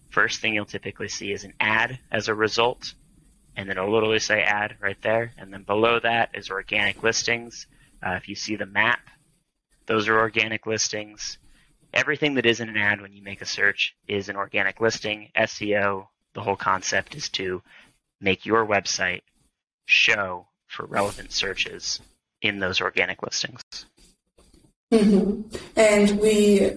first 0.09 0.41
thing 0.41 0.53
you'll 0.53 0.65
typically 0.65 1.07
see 1.07 1.31
is 1.31 1.45
an 1.45 1.53
ad 1.59 1.99
as 2.11 2.27
a 2.27 2.33
result, 2.33 2.93
and 3.55 3.69
then 3.69 3.77
it'll 3.77 3.93
literally 3.93 4.19
say 4.19 4.41
ad 4.41 4.75
right 4.81 5.01
there, 5.01 5.31
and 5.37 5.53
then 5.53 5.63
below 5.63 5.99
that 5.99 6.31
is 6.33 6.49
organic 6.49 7.01
listings. 7.01 7.67
Uh, 8.05 8.11
if 8.11 8.27
you 8.27 8.35
see 8.35 8.57
the 8.57 8.65
map, 8.65 8.99
those 9.85 10.09
are 10.09 10.19
organic 10.19 10.65
listings. 10.65 11.37
Everything 11.93 12.33
that 12.33 12.45
isn't 12.45 12.67
an 12.67 12.77
ad 12.77 12.99
when 12.99 13.13
you 13.13 13.23
make 13.23 13.41
a 13.41 13.45
search 13.45 13.95
is 14.05 14.27
an 14.27 14.35
organic 14.35 14.81
listing. 14.81 15.29
SEO, 15.37 16.07
the 16.33 16.41
whole 16.41 16.57
concept 16.57 17.15
is 17.15 17.29
to 17.29 17.61
make 18.21 18.45
your 18.45 18.65
website 18.65 19.21
show 19.85 20.47
for 20.67 20.85
relevant 20.85 21.31
searches 21.31 21.99
in 22.41 22.59
those 22.59 22.81
organic 22.81 23.21
listings. 23.23 23.61
Mm-hmm. 24.91 25.55
And 25.75 26.19
we, 26.19 26.71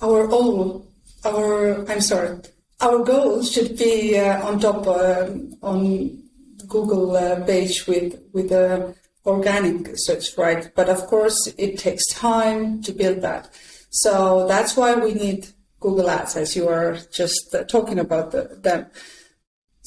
our 0.00 0.28
all, 0.30 0.86
our, 1.24 1.88
I'm 1.90 2.00
sorry, 2.00 2.38
our 2.80 3.04
goal 3.04 3.42
should 3.42 3.76
be 3.76 4.18
uh, 4.18 4.46
on 4.46 4.58
top 4.58 4.86
uh, 4.86 5.28
on 5.62 6.22
Google 6.66 7.16
uh, 7.16 7.44
page 7.44 7.86
with 7.86 8.20
with 8.32 8.52
a 8.52 8.94
organic 9.26 9.90
search, 9.96 10.36
right? 10.38 10.70
But 10.74 10.88
of 10.88 11.06
course, 11.06 11.52
it 11.58 11.78
takes 11.78 12.06
time 12.06 12.82
to 12.82 12.92
build 12.92 13.20
that. 13.22 13.50
So 13.90 14.46
that's 14.46 14.76
why 14.76 14.94
we 14.94 15.14
need 15.14 15.48
Google 15.80 16.08
Ads, 16.08 16.36
as 16.36 16.56
you 16.56 16.68
are 16.68 16.96
just 17.12 17.54
uh, 17.54 17.64
talking 17.64 17.98
about 17.98 18.30
the, 18.30 18.58
them. 18.62 18.86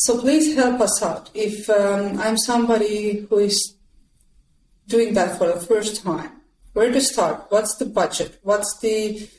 So 0.03 0.19
please 0.19 0.53
help 0.57 0.81
us 0.81 1.01
out. 1.01 1.29
If 1.33 1.69
um, 1.69 2.19
I'm 2.19 2.35
somebody 2.35 3.25
who 3.29 3.37
is 3.39 3.75
doing 4.85 5.13
that 5.13 5.37
for 5.37 5.47
the 5.47 5.61
first 5.61 6.03
time, 6.03 6.41
where 6.73 6.91
to 6.91 6.99
start? 6.99 7.45
What's 7.47 7.77
the 7.77 7.85
budget? 7.85 8.37
What's 8.43 8.77
the 8.81 9.29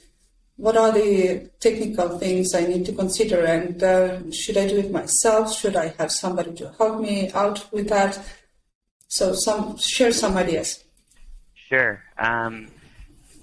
what 0.56 0.78
are 0.78 0.90
the 0.90 1.50
technical 1.60 2.18
things 2.18 2.54
I 2.54 2.64
need 2.64 2.86
to 2.86 2.94
consider? 2.94 3.44
And 3.44 3.82
uh, 3.82 4.30
should 4.30 4.56
I 4.56 4.66
do 4.66 4.78
it 4.78 4.90
myself? 4.90 5.54
Should 5.54 5.76
I 5.76 5.88
have 5.98 6.10
somebody 6.10 6.54
to 6.54 6.72
help 6.78 6.98
me 6.98 7.30
out 7.32 7.70
with 7.70 7.90
that? 7.90 8.18
So, 9.08 9.34
some 9.34 9.76
share 9.76 10.14
some 10.14 10.34
ideas. 10.38 10.82
Sure. 11.68 12.02
Um, 12.16 12.68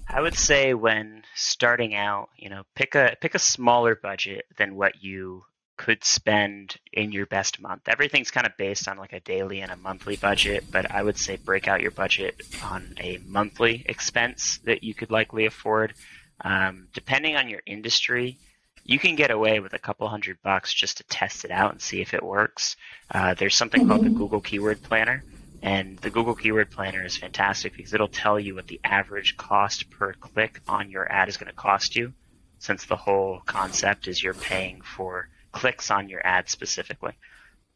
I 0.08 0.20
would 0.20 0.34
say 0.36 0.74
when 0.74 1.22
starting 1.36 1.94
out, 1.94 2.30
you 2.36 2.50
know, 2.50 2.64
pick 2.74 2.96
a 2.96 3.16
pick 3.20 3.36
a 3.36 3.38
smaller 3.38 3.94
budget 3.94 4.46
than 4.58 4.74
what 4.74 5.04
you 5.04 5.44
could 5.82 6.04
spend 6.04 6.76
in 6.92 7.10
your 7.10 7.26
best 7.26 7.60
month. 7.60 7.88
Everything's 7.88 8.30
kind 8.30 8.46
of 8.46 8.56
based 8.56 8.86
on 8.86 8.98
like 8.98 9.12
a 9.12 9.18
daily 9.18 9.62
and 9.62 9.72
a 9.72 9.76
monthly 9.76 10.14
budget, 10.14 10.62
but 10.70 10.88
I 10.88 11.02
would 11.02 11.18
say 11.18 11.34
break 11.34 11.66
out 11.66 11.80
your 11.80 11.90
budget 11.90 12.40
on 12.62 12.94
a 13.00 13.18
monthly 13.26 13.84
expense 13.86 14.60
that 14.64 14.84
you 14.84 14.94
could 14.94 15.10
likely 15.10 15.44
afford. 15.44 15.94
Um, 16.40 16.86
depending 16.94 17.34
on 17.34 17.48
your 17.48 17.62
industry, 17.66 18.38
you 18.84 19.00
can 19.00 19.16
get 19.16 19.32
away 19.32 19.58
with 19.58 19.72
a 19.72 19.78
couple 19.80 20.06
hundred 20.06 20.38
bucks 20.44 20.72
just 20.72 20.98
to 20.98 21.04
test 21.04 21.44
it 21.44 21.50
out 21.50 21.72
and 21.72 21.82
see 21.82 22.00
if 22.00 22.14
it 22.14 22.22
works. 22.22 22.76
Uh, 23.10 23.34
there's 23.34 23.56
something 23.56 23.88
called 23.88 24.02
the 24.02 24.08
mm-hmm. 24.08 24.18
Google 24.18 24.40
Keyword 24.40 24.84
Planner, 24.84 25.24
and 25.62 25.98
the 25.98 26.10
Google 26.10 26.36
Keyword 26.36 26.70
Planner 26.70 27.04
is 27.04 27.16
fantastic 27.16 27.76
because 27.76 27.92
it'll 27.92 28.06
tell 28.06 28.38
you 28.38 28.54
what 28.54 28.68
the 28.68 28.80
average 28.84 29.36
cost 29.36 29.90
per 29.90 30.12
click 30.12 30.60
on 30.68 30.90
your 30.90 31.10
ad 31.10 31.28
is 31.28 31.36
going 31.36 31.50
to 31.50 31.56
cost 31.56 31.96
you, 31.96 32.12
since 32.60 32.84
the 32.84 32.94
whole 32.94 33.42
concept 33.46 34.06
is 34.06 34.22
you're 34.22 34.32
paying 34.32 34.80
for 34.80 35.28
clicks 35.52 35.90
on 35.90 36.08
your 36.08 36.24
ad 36.26 36.48
specifically. 36.48 37.12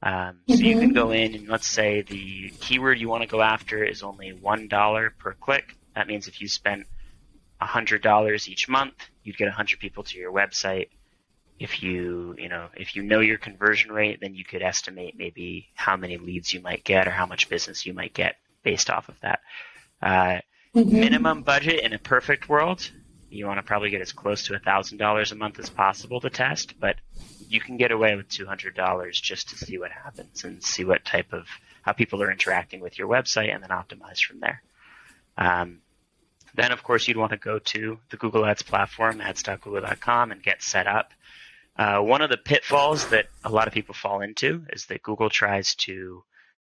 Um, 0.03 0.41
so 0.49 0.55
mm-hmm. 0.55 0.65
you 0.65 0.75
can 0.79 0.89
mm-hmm. 0.89 0.95
go 0.95 1.11
in 1.11 1.35
and 1.35 1.49
let's 1.49 1.67
say 1.67 2.03
the 2.03 2.51
keyword 2.61 2.99
you 2.99 3.09
want 3.09 3.23
to 3.23 3.29
go 3.29 3.41
after 3.41 3.83
is 3.83 4.03
only 4.03 4.33
one 4.33 4.69
dollar 4.69 5.15
per 5.19 5.33
click. 5.35 5.77
That 5.95 6.07
means 6.07 6.29
if 6.29 6.41
you 6.41 6.49
spent 6.49 6.87
$100 7.61 8.49
each 8.49 8.69
month, 8.69 8.95
you'd 9.23 9.37
get 9.37 9.47
100 9.47 9.79
people 9.79 10.05
to 10.05 10.19
your 10.19 10.33
website. 10.33 10.89
If 11.59 11.83
you, 11.83 12.35
you 12.39 12.51
know, 12.51 12.69
if 12.77 12.97
you 12.97 13.03
know 13.03 13.21
your 13.21 13.39
conversion 13.39 13.91
rate, 13.91 14.21
then 14.21 14.35
you 14.35 14.45
could 14.45 14.63
estimate 14.63 15.15
maybe 15.17 15.69
how 15.75 15.97
many 15.97 16.19
leads 16.19 16.53
you 16.53 16.61
might 16.61 16.85
get 16.85 17.09
or 17.09 17.11
how 17.11 17.25
much 17.25 17.49
business 17.49 17.87
you 17.87 17.95
might 17.95 18.13
get 18.13 18.37
based 18.63 18.91
off 18.91 19.09
of 19.09 19.19
that. 19.21 19.41
Uh, 20.03 20.41
mm-hmm. 20.75 21.01
Minimum 21.01 21.43
budget 21.43 21.81
in 21.83 21.95
a 21.95 21.99
perfect 21.99 22.51
world, 22.51 22.91
you 23.31 23.47
want 23.47 23.59
to 23.59 23.63
probably 23.63 23.89
get 23.89 24.03
as 24.03 24.13
close 24.13 24.45
to 24.45 24.53
$1,000 24.53 25.33
a 25.33 25.35
month 25.35 25.59
as 25.59 25.71
possible 25.71 26.21
to 26.21 26.29
test, 26.29 26.79
but 26.79 26.97
you 27.49 27.61
can 27.61 27.77
get 27.77 27.93
away 27.93 28.17
with 28.17 28.29
$200 28.29 29.13
just 29.13 29.51
to 29.51 29.57
see 29.57 29.79
what 29.79 29.91
happens 29.91 30.45
and 30.45 30.63
see 30.63 30.85
what 30.85 31.05
type 31.05 31.33
of, 31.33 31.47
how 31.83 31.93
people 31.93 32.23
are 32.23 32.31
interacting 32.31 32.81
with 32.81 32.99
your 32.99 33.09
website 33.09 33.55
and 33.55 33.63
then 33.63 33.71
optimize 33.71 34.21
from 34.21 34.41
there. 34.41 34.63
Um, 35.39 35.81
then, 36.55 36.73
of 36.73 36.83
course, 36.83 37.07
you'd 37.07 37.19
want 37.19 37.33
to 37.33 37.37
go 37.37 37.59
to 37.59 37.99
the 38.11 38.17
Google 38.17 38.47
Ads 38.47 38.63
platform, 38.63 39.21
ads.google.com, 39.21 40.33
and 40.33 40.43
get 40.43 40.63
set 40.63 40.87
up. 40.87 41.13
Uh, 41.77 41.99
one 42.01 42.23
of 42.23 42.31
the 42.31 42.39
pitfalls 42.39 43.09
that 43.09 43.27
a 43.45 43.51
lot 43.51 43.69
of 43.69 43.75
people 43.75 43.95
fall 43.95 44.23
into 44.23 44.65
is 44.71 44.87
that 44.87 45.03
Google 45.03 45.29
tries 45.29 45.75
to 45.75 46.25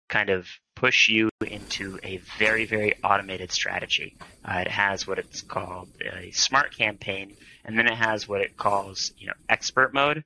kind 0.08 0.30
of 0.30 0.46
push 0.76 1.08
you 1.08 1.30
into 1.44 1.98
a 2.04 2.18
very, 2.38 2.64
very 2.66 2.94
automated 3.02 3.50
strategy. 3.50 4.16
Uh, 4.44 4.58
it 4.58 4.68
has 4.68 5.06
what 5.06 5.18
it's 5.18 5.42
called 5.42 5.88
a 6.00 6.30
smart 6.30 6.76
campaign, 6.76 7.34
and 7.64 7.76
then 7.76 7.86
it 7.86 7.94
has 7.94 8.28
what 8.28 8.40
it 8.40 8.56
calls, 8.56 9.12
you 9.18 9.26
know, 9.26 9.32
expert 9.48 9.92
mode. 9.92 10.22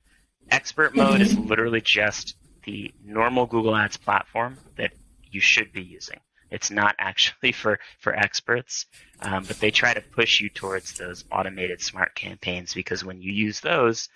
Expert 0.50 0.94
mode 0.94 1.20
is 1.20 1.36
literally 1.38 1.80
just 1.80 2.36
the 2.64 2.92
normal 3.04 3.46
Google 3.46 3.76
Ads 3.76 3.96
platform 3.96 4.58
that 4.76 4.92
you 5.30 5.40
should 5.40 5.72
be 5.72 5.82
using. 5.82 6.20
It's 6.50 6.70
not 6.70 6.94
actually 6.98 7.52
for, 7.52 7.78
for 7.98 8.14
experts, 8.14 8.86
um, 9.20 9.44
but 9.44 9.58
they 9.58 9.70
try 9.70 9.94
to 9.94 10.00
push 10.00 10.40
you 10.40 10.48
towards 10.48 10.94
those 10.94 11.24
automated 11.32 11.80
smart 11.80 12.14
campaigns 12.14 12.74
because 12.74 13.04
when 13.04 13.20
you 13.20 13.32
use 13.32 13.60
those, 13.60 14.08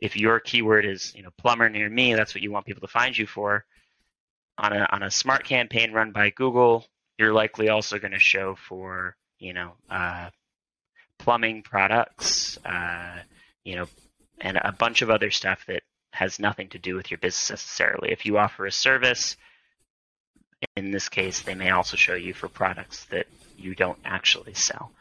if 0.00 0.16
your 0.16 0.40
keyword 0.40 0.86
is 0.86 1.14
you 1.14 1.22
know 1.22 1.30
plumber 1.38 1.68
near 1.68 1.88
me, 1.88 2.14
that's 2.14 2.34
what 2.34 2.42
you 2.42 2.50
want 2.50 2.66
people 2.66 2.80
to 2.80 2.88
find 2.88 3.16
you 3.16 3.26
for. 3.26 3.64
On 4.58 4.72
a 4.72 4.88
on 4.90 5.02
a 5.02 5.10
smart 5.10 5.44
campaign 5.44 5.92
run 5.92 6.12
by 6.12 6.30
Google, 6.30 6.86
you're 7.18 7.32
likely 7.32 7.68
also 7.68 7.98
going 7.98 8.12
to 8.12 8.18
show 8.18 8.56
for 8.56 9.16
you 9.38 9.52
know 9.52 9.72
uh, 9.90 10.30
plumbing 11.18 11.62
products, 11.62 12.58
uh, 12.64 13.18
you 13.64 13.76
know, 13.76 13.86
and 14.40 14.56
a 14.56 14.72
bunch 14.72 15.02
of 15.02 15.10
other 15.10 15.30
stuff 15.30 15.64
that 15.66 15.82
has 16.12 16.38
nothing 16.38 16.68
to 16.68 16.78
do 16.78 16.94
with 16.94 17.10
your 17.10 17.18
business 17.18 17.50
necessarily. 17.50 18.10
If 18.10 18.26
you 18.26 18.38
offer 18.38 18.66
a 18.66 18.72
service, 18.72 19.36
in 20.76 20.90
this 20.90 21.08
case, 21.08 21.42
they 21.42 21.54
may 21.54 21.70
also 21.70 21.96
show 21.96 22.14
you 22.14 22.34
for 22.34 22.48
products 22.48 23.04
that 23.06 23.26
you 23.56 23.74
don't 23.74 23.98
actually 24.04 24.54
sell. 24.54 24.92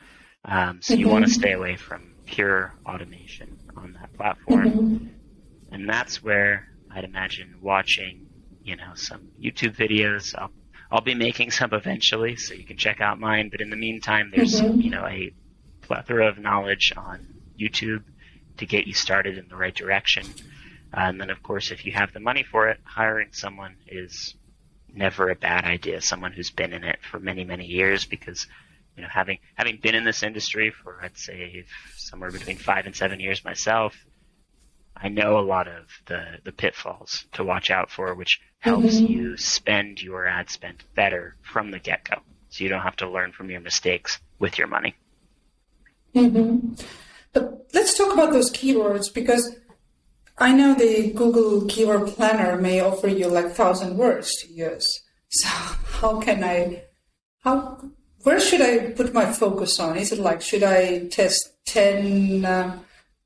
Um, 0.46 0.82
so 0.82 0.94
mm-hmm. 0.94 1.02
you 1.02 1.10
want 1.10 1.26
to 1.26 1.32
stay 1.32 1.54
away 1.54 1.76
from 1.76 2.14
pure 2.26 2.74
automation 2.86 3.58
on 3.76 3.94
that 3.94 4.14
platform. 4.14 4.72
Mm-hmm. 4.72 5.06
And 5.72 5.90
that's 5.90 6.24
where 6.24 6.68
I'd 6.94 7.04
imagine 7.04 7.56
watching, 7.62 8.28
you 8.64 8.76
know, 8.76 8.94
some 8.96 9.30
YouTube 9.42 9.76
videos. 9.76 10.34
I'll, 10.38 10.52
I'll 10.92 11.02
be 11.02 11.16
making 11.16 11.52
some 11.52 11.74
eventually, 11.74 12.36
so 12.36 12.54
you 12.54 12.64
can 12.64 12.78
check 12.78 13.02
out 13.02 13.20
mine. 13.20 13.50
But 13.50 13.62
in 13.62 13.70
the 13.70 13.76
meantime, 13.76 14.32
there's, 14.36 14.62
mm-hmm. 14.62 14.82
you 14.82 14.90
know, 14.90 15.06
a 15.06 15.34
plethora 15.82 16.28
of 16.28 16.38
knowledge 16.38 16.94
on 16.96 17.26
YouTube 17.60 18.04
to 18.60 18.66
get 18.66 18.88
you 18.88 18.94
started 18.94 19.38
in 19.38 19.48
the 19.50 19.56
right 19.56 19.76
direction. 19.76 20.26
Uh, 20.94 21.02
and 21.02 21.20
then, 21.20 21.30
of 21.30 21.44
course, 21.44 21.72
if 21.72 21.86
you 21.86 21.92
have 21.92 22.14
the 22.14 22.20
money 22.20 22.44
for 22.44 22.70
it, 22.70 22.80
hiring 22.84 23.30
someone 23.32 23.76
is 23.88 24.36
never 24.94 25.30
a 25.30 25.36
bad 25.36 25.66
idea. 25.66 26.02
Someone 26.02 26.32
who's 26.32 26.50
been 26.52 26.74
in 26.74 26.84
it 26.84 27.00
for 27.10 27.20
many, 27.20 27.44
many 27.44 27.66
years, 27.66 28.06
because 28.06 28.48
you 28.96 29.04
know, 29.04 29.10
having 29.10 29.40
having 29.56 29.80
been 29.82 29.96
in 29.96 30.04
this 30.04 30.24
industry 30.24 30.72
for 30.72 31.00
I'd 31.02 31.18
say 31.18 31.64
somewhere 31.96 32.32
between 32.32 32.58
five 32.58 32.86
and 32.86 32.96
seven 32.96 33.20
years 33.20 33.46
myself, 33.46 33.96
I 34.96 35.08
know 35.08 35.40
a 35.40 35.42
lot 35.42 35.68
of 35.68 35.86
the 36.08 36.40
the 36.44 36.52
pitfalls 36.52 37.26
to 37.34 37.44
watch 37.44 37.70
out 37.70 37.92
for, 37.92 38.14
which 38.16 38.42
helps 38.60 38.96
mm-hmm. 38.96 39.14
you 39.14 39.38
spend 39.38 40.02
your 40.02 40.28
ad 40.28 40.50
spend 40.50 40.84
better 40.96 41.38
from 41.42 41.72
the 41.72 41.80
get 41.80 42.04
go, 42.04 42.18
so 42.50 42.64
you 42.64 42.70
don't 42.70 42.82
have 42.82 42.98
to 42.98 43.10
learn 43.10 43.32
from 43.32 43.50
your 43.50 43.62
mistakes 43.62 44.20
with 44.40 44.58
your 44.58 44.68
money. 44.68 44.96
Mm-hmm. 46.14 46.74
But 47.34 47.68
let's 47.74 47.98
talk 47.98 48.14
about 48.14 48.34
those 48.34 48.52
keywords 48.52 49.14
because 49.14 49.56
I 50.38 50.54
know 50.54 50.74
the 50.74 51.12
Google 51.12 51.66
Keyword 51.68 52.08
Planner 52.08 52.58
may 52.58 52.80
offer 52.80 53.10
you 53.10 53.28
like 53.28 53.52
thousand 53.52 53.98
words 53.98 54.34
to 54.42 54.48
use. 54.52 54.88
So 55.30 55.48
how 55.48 56.22
can 56.22 56.44
I, 56.44 56.84
how, 57.44 57.78
where 58.24 58.40
should 58.40 58.62
I 58.62 58.92
put 58.92 59.14
my 59.14 59.26
focus 59.32 59.80
on? 59.80 59.98
Is 59.98 60.14
it 60.14 60.20
like, 60.20 60.42
should 60.42 60.64
I 60.64 61.08
test 61.08 61.54
10, 61.66 62.46
uh, 62.46 62.80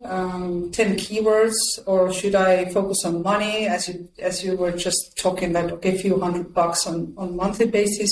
um, 0.03 0.71
10 0.71 0.95
keywords 0.97 1.53
or 1.85 2.11
should 2.11 2.35
I 2.35 2.65
focus 2.71 3.05
on 3.05 3.21
money 3.21 3.67
as 3.67 3.87
you, 3.87 4.09
as 4.19 4.43
you 4.43 4.57
were 4.57 4.71
just 4.71 5.15
talking 5.15 5.53
that, 5.53 5.71
okay, 5.71 5.95
a 5.95 5.99
few 5.99 6.19
hundred 6.19 6.53
bucks 6.53 6.87
on, 6.87 7.13
on 7.15 7.35
monthly 7.35 7.67
basis? 7.67 8.09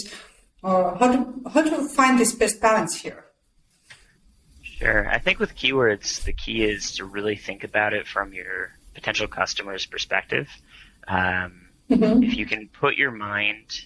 Or 0.63 0.95
how 0.95 1.11
to, 1.11 1.49
how 1.51 1.63
to 1.63 1.89
find 1.89 2.19
this 2.19 2.35
best 2.35 2.61
balance 2.61 3.01
here? 3.01 3.25
Sure. 4.81 5.07
I 5.07 5.19
think 5.19 5.39
with 5.39 5.55
keywords, 5.55 6.23
the 6.23 6.33
key 6.33 6.63
is 6.63 6.95
to 6.95 7.05
really 7.05 7.35
think 7.35 7.63
about 7.63 7.93
it 7.93 8.07
from 8.07 8.33
your 8.33 8.71
potential 8.95 9.27
customer's 9.27 9.85
perspective. 9.85 10.49
Um, 11.07 11.69
mm-hmm. 11.87 12.23
If 12.23 12.35
you 12.35 12.47
can 12.47 12.67
put 12.67 12.95
your 12.95 13.11
mind 13.11 13.79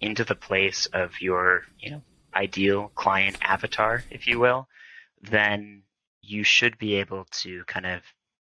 into 0.00 0.24
the 0.24 0.34
place 0.34 0.86
of 0.86 1.20
your, 1.20 1.64
you 1.78 1.90
know, 1.90 2.02
ideal 2.34 2.90
client 2.94 3.36
avatar, 3.42 4.04
if 4.10 4.26
you 4.26 4.38
will, 4.38 4.68
then 5.20 5.82
you 6.22 6.44
should 6.44 6.78
be 6.78 6.94
able 6.94 7.26
to 7.32 7.62
kind 7.64 7.84
of 7.84 8.00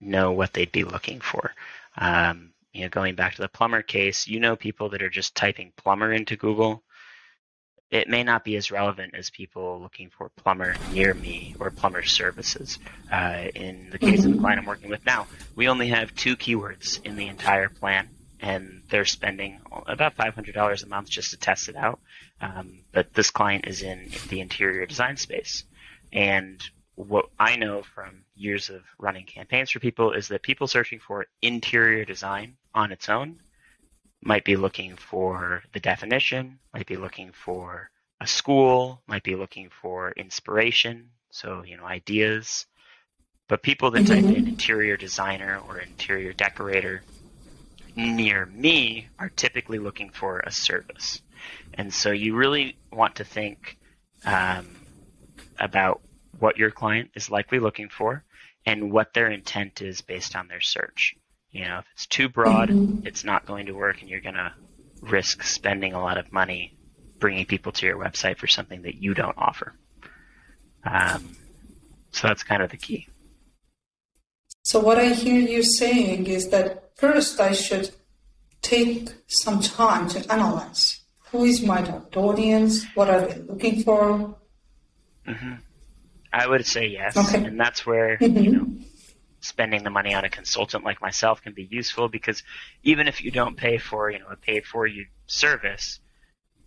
know 0.02 0.34
what 0.34 0.52
they'd 0.54 0.74
be 0.74 0.84
looking 0.84 1.22
for. 1.22 1.54
Um, 1.98 2.52
you 2.74 2.82
know, 2.82 2.90
going 2.90 3.16
back 3.16 3.36
to 3.36 3.42
the 3.42 3.48
plumber 3.48 3.82
case, 3.82 4.28
you 4.28 4.42
know 4.42 4.58
people 4.58 4.90
that 4.90 5.02
are 5.02 5.10
just 5.10 5.34
typing 5.34 5.72
plumber 5.78 6.12
into 6.12 6.36
Google 6.36 6.84
it 7.92 8.08
may 8.08 8.24
not 8.24 8.44
be 8.44 8.56
as 8.56 8.72
relevant 8.72 9.16
as 9.16 9.30
people 9.30 9.80
looking 9.82 10.10
for 10.10 10.30
plumber 10.30 10.76
near 10.92 11.14
me 11.14 11.56
or 11.60 11.72
plumber 11.72 12.04
services. 12.04 12.78
Uh, 13.12 13.48
in 13.56 13.90
the 13.92 13.98
case 13.98 14.26
of 14.26 14.34
the 14.34 14.40
client 14.40 14.60
I'm 14.60 14.66
working 14.66 14.90
with 14.90 15.06
now, 15.06 15.28
we 15.56 15.68
only 15.68 15.88
have 15.88 16.14
two 16.16 16.36
keywords 16.38 17.04
in 17.04 17.16
the 17.16 17.28
entire 17.28 17.70
plan, 17.70 18.08
and 18.40 18.84
they're 18.90 19.06
spending 19.06 19.60
about 19.88 20.16
$500 20.16 20.84
a 20.84 20.88
month 20.88 21.10
just 21.10 21.32
to 21.32 21.38
test 21.38 21.68
it 21.68 21.76
out. 21.76 22.00
Um, 22.42 22.80
but 22.92 23.14
this 23.14 23.32
client 23.32 23.66
is 23.68 23.82
in 23.82 24.10
the 24.30 24.40
interior 24.40 24.86
design 24.86 25.18
space. 25.18 25.64
And 26.14 26.62
what 26.96 27.30
I 27.40 27.56
know 27.56 27.82
from 27.82 28.24
years 28.36 28.70
of 28.70 28.84
running 29.00 29.26
campaigns 29.26 29.72
for 29.72 29.80
people 29.80 30.14
is 30.14 30.28
that 30.28 30.44
people 30.44 30.68
searching 30.68 31.00
for 31.00 31.26
interior 31.42 32.06
design 32.06 32.56
on 32.76 32.92
its 32.92 33.10
own 33.10 33.40
might 34.22 34.44
be 34.44 34.56
looking 34.56 34.96
for 34.96 35.64
the 35.74 35.80
definition, 35.80 36.60
might 36.74 36.88
be 36.88 36.98
looking 36.98 37.32
for 37.32 37.90
a 38.22 38.28
school, 38.28 39.02
might 39.08 39.24
be 39.24 39.36
looking 39.36 39.70
for 39.70 40.12
inspiration, 40.12 41.10
so, 41.32 41.64
you 41.64 41.78
know, 41.78 41.86
ideas. 41.86 42.66
But 43.48 43.64
people 43.64 43.92
that 43.92 44.04
mm-hmm. 44.04 44.28
type 44.28 44.38
in 44.38 44.48
interior 44.48 44.98
designer 44.98 45.62
or 45.68 45.80
interior 45.80 46.34
decorator 46.34 47.04
near 47.96 48.46
me 48.46 49.08
are 49.18 49.30
typically 49.30 49.80
looking 49.80 50.10
for 50.10 50.40
a 50.40 50.52
service. 50.52 51.22
And 51.74 51.94
so 51.94 52.12
you 52.12 52.36
really 52.36 52.78
want 52.92 53.16
to 53.16 53.24
think 53.24 53.78
um, 54.26 54.68
about 55.60 56.02
what 56.38 56.58
your 56.58 56.72
client 56.72 57.12
is 57.16 57.30
likely 57.30 57.60
looking 57.60 57.90
for 57.90 58.24
and 58.66 58.92
what 58.92 59.14
their 59.14 59.30
intent 59.32 59.82
is 59.82 60.02
based 60.02 60.36
on 60.36 60.48
their 60.48 60.62
search. 60.62 61.16
You 61.52 61.66
know, 61.66 61.80
if 61.80 61.86
it's 61.94 62.06
too 62.06 62.30
broad, 62.30 62.70
mm-hmm. 62.70 63.08
it's 63.08 63.24
not 63.24 63.46
going 63.46 63.66
to 63.68 63.74
work, 63.74 64.02
and 64.02 64.10
you're 64.10 64.22
going 64.22 64.36
to 64.36 64.54
risk 65.02 65.44
spending 65.44 65.94
a 65.94 66.02
lot 66.02 66.18
of 66.18 66.32
money 66.32 66.78
bringing 67.20 67.46
people 67.46 67.72
to 67.74 67.86
your 67.86 67.98
website 67.98 68.38
for 68.38 68.48
something 68.48 68.84
that 68.84 68.96
you 68.96 69.14
don't 69.14 69.38
offer. 69.38 69.74
Um, 70.86 71.36
so 72.12 72.28
that's 72.28 72.44
kind 72.44 72.62
of 72.62 72.72
the 72.72 72.78
key. 72.78 73.08
So 74.64 74.80
what 74.80 74.98
I 74.98 75.10
hear 75.14 75.40
you 75.40 75.64
saying 75.64 76.28
is 76.28 76.50
that 76.50 76.92
first 76.96 77.40
I 77.40 77.54
should 77.54 77.92
take 78.62 79.10
some 79.28 79.62
time 79.62 80.08
to 80.10 80.32
analyze 80.32 81.02
who 81.32 81.46
is 81.46 81.62
my 81.62 81.82
target 81.82 82.18
audience, 82.18 82.86
what 82.96 83.10
are 83.10 83.22
they 83.22 83.40
looking 83.42 83.84
for. 83.84 84.36
Mm-hmm. 85.28 85.54
I 86.32 86.48
would 86.48 86.66
say 86.66 86.88
yes, 86.88 87.18
okay. 87.18 87.44
and 87.44 87.60
that's 87.60 87.86
where 87.86 88.18
mm-hmm. 88.18 88.38
you 88.38 88.52
know 88.52 88.68
spending 89.42 89.84
the 89.84 89.90
money 89.90 90.14
on 90.14 90.26
a 90.26 90.30
consultant 90.30 90.84
like 90.84 91.02
myself 91.02 91.42
can 91.42 91.54
be 91.54 91.68
useful 91.70 92.10
because 92.10 92.44
even 92.84 93.08
if 93.08 93.24
you 93.24 93.32
don't 93.32 93.58
pay 93.58 93.78
for 93.78 94.10
you 94.10 94.20
know 94.20 94.28
a 94.30 94.36
paid 94.36 94.66
for 94.66 94.86
you 94.86 95.06
service 95.28 96.00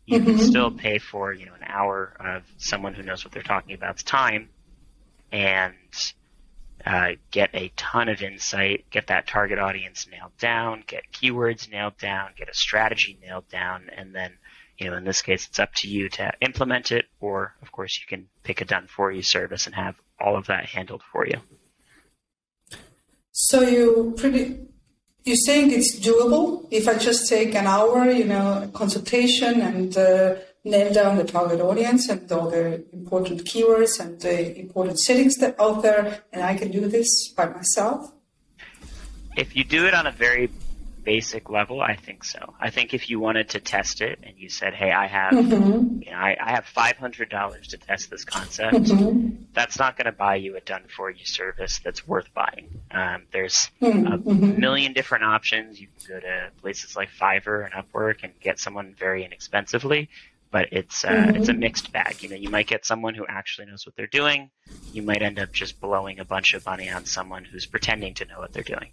you 0.06 0.18
mm-hmm. 0.18 0.36
can 0.36 0.38
still 0.38 0.70
pay 0.70 0.98
for 0.98 1.32
you 1.32 1.46
know 1.46 1.54
an 1.54 1.64
hour 1.66 2.14
of 2.18 2.42
someone 2.58 2.94
who 2.94 3.02
knows 3.02 3.24
what 3.24 3.32
they're 3.32 3.42
talking 3.42 3.74
about's 3.74 4.02
time 4.02 4.48
and 5.30 5.74
uh, 6.84 7.10
get 7.30 7.50
a 7.54 7.70
ton 7.76 8.08
of 8.08 8.22
insight 8.22 8.84
get 8.90 9.06
that 9.06 9.26
target 9.26 9.58
audience 9.58 10.06
nailed 10.10 10.36
down 10.38 10.82
get 10.86 11.02
keywords 11.12 11.70
nailed 11.70 11.96
down 11.98 12.30
get 12.36 12.48
a 12.48 12.54
strategy 12.54 13.18
nailed 13.22 13.48
down 13.48 13.88
and 13.96 14.14
then 14.14 14.32
you 14.82 14.90
know, 14.90 14.96
in 14.96 15.04
this 15.04 15.22
case, 15.22 15.46
it's 15.46 15.58
up 15.58 15.72
to 15.74 15.88
you 15.88 16.08
to 16.08 16.32
implement 16.40 16.90
it, 16.90 17.06
or 17.20 17.54
of 17.62 17.70
course, 17.70 18.00
you 18.00 18.06
can 18.06 18.28
pick 18.42 18.60
a 18.60 18.64
done 18.64 18.88
for 18.88 19.12
you 19.12 19.22
service 19.22 19.66
and 19.66 19.74
have 19.74 19.94
all 20.20 20.36
of 20.36 20.46
that 20.46 20.66
handled 20.66 21.02
for 21.12 21.26
you. 21.26 21.38
So 23.32 23.62
you 23.62 24.14
pretty, 24.16 24.60
you're 25.24 25.36
saying 25.36 25.72
it's 25.72 25.98
doable 25.98 26.68
if 26.70 26.86
I 26.86 26.98
just 26.98 27.28
take 27.28 27.54
an 27.54 27.66
hour, 27.66 28.10
you 28.10 28.24
know, 28.24 28.70
consultation 28.74 29.62
and 29.62 29.96
uh, 29.96 30.34
nail 30.64 30.92
down 30.92 31.16
the 31.16 31.24
target 31.24 31.60
audience 31.60 32.10
and 32.10 32.30
all 32.30 32.50
the 32.50 32.84
important 32.92 33.44
keywords 33.44 33.98
and 33.98 34.20
the 34.20 34.58
important 34.58 35.00
settings 35.00 35.36
that 35.36 35.58
out 35.58 35.82
there, 35.82 36.22
and 36.32 36.42
I 36.42 36.54
can 36.54 36.70
do 36.70 36.86
this 36.88 37.28
by 37.30 37.46
myself. 37.46 38.12
If 39.34 39.56
you 39.56 39.64
do 39.64 39.86
it 39.86 39.94
on 39.94 40.06
a 40.06 40.12
very 40.12 40.50
basic 41.04 41.50
level, 41.50 41.80
I 41.80 41.96
think 41.96 42.24
so. 42.24 42.54
I 42.60 42.70
think 42.70 42.94
if 42.94 43.10
you 43.10 43.20
wanted 43.20 43.50
to 43.50 43.60
test 43.60 44.00
it 44.00 44.18
and 44.22 44.38
you 44.38 44.48
said, 44.48 44.74
"Hey, 44.74 44.90
I 44.90 45.06
have, 45.06 45.32
mm-hmm. 45.32 46.02
you 46.02 46.10
know, 46.10 46.16
I, 46.16 46.36
I 46.40 46.50
have 46.52 46.66
five 46.66 46.96
hundred 46.96 47.28
dollars 47.28 47.68
to 47.68 47.78
test 47.78 48.10
this 48.10 48.24
concept," 48.24 48.74
mm-hmm. 48.74 49.44
that's 49.52 49.78
not 49.78 49.96
going 49.96 50.06
to 50.06 50.12
buy 50.12 50.36
you 50.36 50.56
a 50.56 50.60
done 50.60 50.84
for 50.88 51.10
you 51.10 51.24
service 51.24 51.80
that's 51.84 52.06
worth 52.06 52.32
buying. 52.34 52.80
Um, 52.90 53.24
there's 53.32 53.70
mm-hmm. 53.80 54.06
a 54.06 54.18
mm-hmm. 54.18 54.60
million 54.60 54.92
different 54.92 55.24
options. 55.24 55.80
You 55.80 55.88
can 55.98 56.16
go 56.16 56.20
to 56.20 56.50
places 56.60 56.96
like 56.96 57.10
Fiverr 57.10 57.64
and 57.64 57.74
Upwork 57.74 58.22
and 58.22 58.32
get 58.40 58.58
someone 58.58 58.94
very 58.98 59.24
inexpensively, 59.24 60.08
but 60.50 60.68
it's 60.72 61.04
uh, 61.04 61.32
it's 61.34 61.48
a 61.48 61.52
mm-hmm. 61.52 61.60
mixed 61.60 61.92
bag. 61.92 62.22
You 62.22 62.28
know, 62.28 62.36
you 62.36 62.50
might 62.50 62.66
get 62.66 62.84
someone 62.84 63.14
who 63.14 63.26
actually 63.26 63.66
knows 63.66 63.86
what 63.86 63.96
they're 63.96 64.06
doing. 64.06 64.50
You 64.92 65.02
might 65.02 65.22
end 65.22 65.38
up 65.38 65.52
just 65.52 65.80
blowing 65.80 66.20
a 66.20 66.24
bunch 66.24 66.54
of 66.54 66.64
money 66.64 66.90
on 66.90 67.06
someone 67.06 67.44
who's 67.44 67.66
pretending 67.66 68.14
to 68.14 68.26
know 68.26 68.38
what 68.38 68.52
they're 68.52 68.62
doing. 68.62 68.90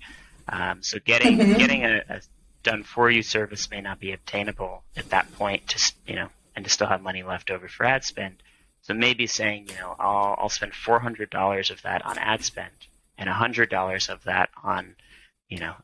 Um, 0.51 0.81
so 0.81 0.99
getting 1.03 1.37
mm-hmm. 1.37 1.57
getting 1.57 1.83
a, 1.85 2.03
a, 2.09 2.21
done 2.63 2.83
for 2.83 3.09
you 3.09 3.21
service 3.21 3.69
may 3.69 3.81
not 3.81 3.99
be 3.99 4.11
obtainable 4.11 4.83
at 4.97 5.09
that 5.09 5.31
point. 5.33 5.67
To 5.69 5.93
you 6.07 6.15
know, 6.15 6.29
and 6.55 6.65
to 6.65 6.71
still 6.71 6.87
have 6.87 7.01
money 7.01 7.23
left 7.23 7.51
over 7.51 7.67
for 7.67 7.85
ad 7.85 8.03
spend. 8.03 8.43
So 8.81 8.93
maybe 8.93 9.27
saying, 9.27 9.67
you 9.69 9.75
know, 9.75 9.95
I'll, 9.99 10.35
I'll 10.37 10.49
spend 10.49 10.73
four 10.73 10.99
hundred 10.99 11.29
dollars 11.29 11.69
of 11.69 11.81
that 11.83 12.05
on 12.05 12.17
ad 12.17 12.43
spend 12.43 12.71
and 13.17 13.29
hundred 13.29 13.69
dollars 13.69 14.09
of 14.09 14.23
that 14.23 14.49
on, 14.63 14.95
you 15.49 15.59
know, 15.59 15.75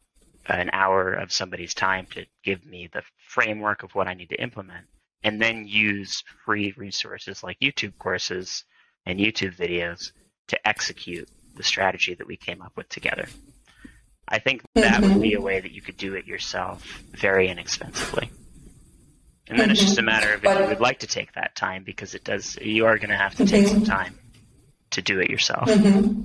an 0.47 0.69
hour 0.71 1.13
of 1.13 1.31
somebody's 1.31 1.73
time 1.73 2.07
to 2.11 2.25
give 2.43 2.65
me 2.65 2.89
the 2.91 3.03
framework 3.27 3.83
of 3.83 3.93
what 3.93 4.07
I 4.07 4.13
need 4.13 4.29
to 4.29 4.41
implement, 4.41 4.85
and 5.23 5.41
then 5.41 5.67
use 5.67 6.23
free 6.45 6.73
resources 6.77 7.43
like 7.43 7.59
YouTube 7.59 7.97
courses 7.97 8.63
and 9.05 9.19
YouTube 9.19 9.55
videos 9.55 10.11
to 10.47 10.67
execute 10.67 11.27
the 11.55 11.63
strategy 11.63 12.13
that 12.13 12.27
we 12.27 12.37
came 12.37 12.61
up 12.61 12.73
with 12.75 12.89
together. 12.89 13.27
I 14.27 14.39
think 14.39 14.63
that 14.73 15.01
mm-hmm. 15.01 15.13
would 15.13 15.21
be 15.21 15.33
a 15.33 15.41
way 15.41 15.59
that 15.59 15.71
you 15.71 15.81
could 15.81 15.97
do 15.97 16.15
it 16.15 16.25
yourself 16.25 16.83
very 17.11 17.47
inexpensively. 17.47 18.31
And 19.47 19.59
then 19.59 19.65
mm-hmm. 19.65 19.71
it's 19.71 19.81
just 19.81 19.97
a 19.97 20.01
mm-hmm. 20.01 20.05
matter 20.07 20.33
of 20.33 20.43
if 20.43 20.59
you 20.59 20.65
would 20.65 20.79
like 20.79 20.99
to 20.99 21.07
take 21.07 21.33
that 21.33 21.55
time 21.55 21.83
because 21.83 22.15
it 22.15 22.23
does 22.23 22.57
you 22.57 22.85
are 22.85 22.97
going 22.97 23.09
to 23.09 23.17
have 23.17 23.35
to 23.35 23.45
take 23.45 23.67
some 23.67 23.81
mm-hmm. 23.81 23.91
time 23.91 24.19
to 24.91 25.01
do 25.01 25.19
it 25.19 25.29
yourself. 25.29 25.67
Mm-hmm. 25.67 26.23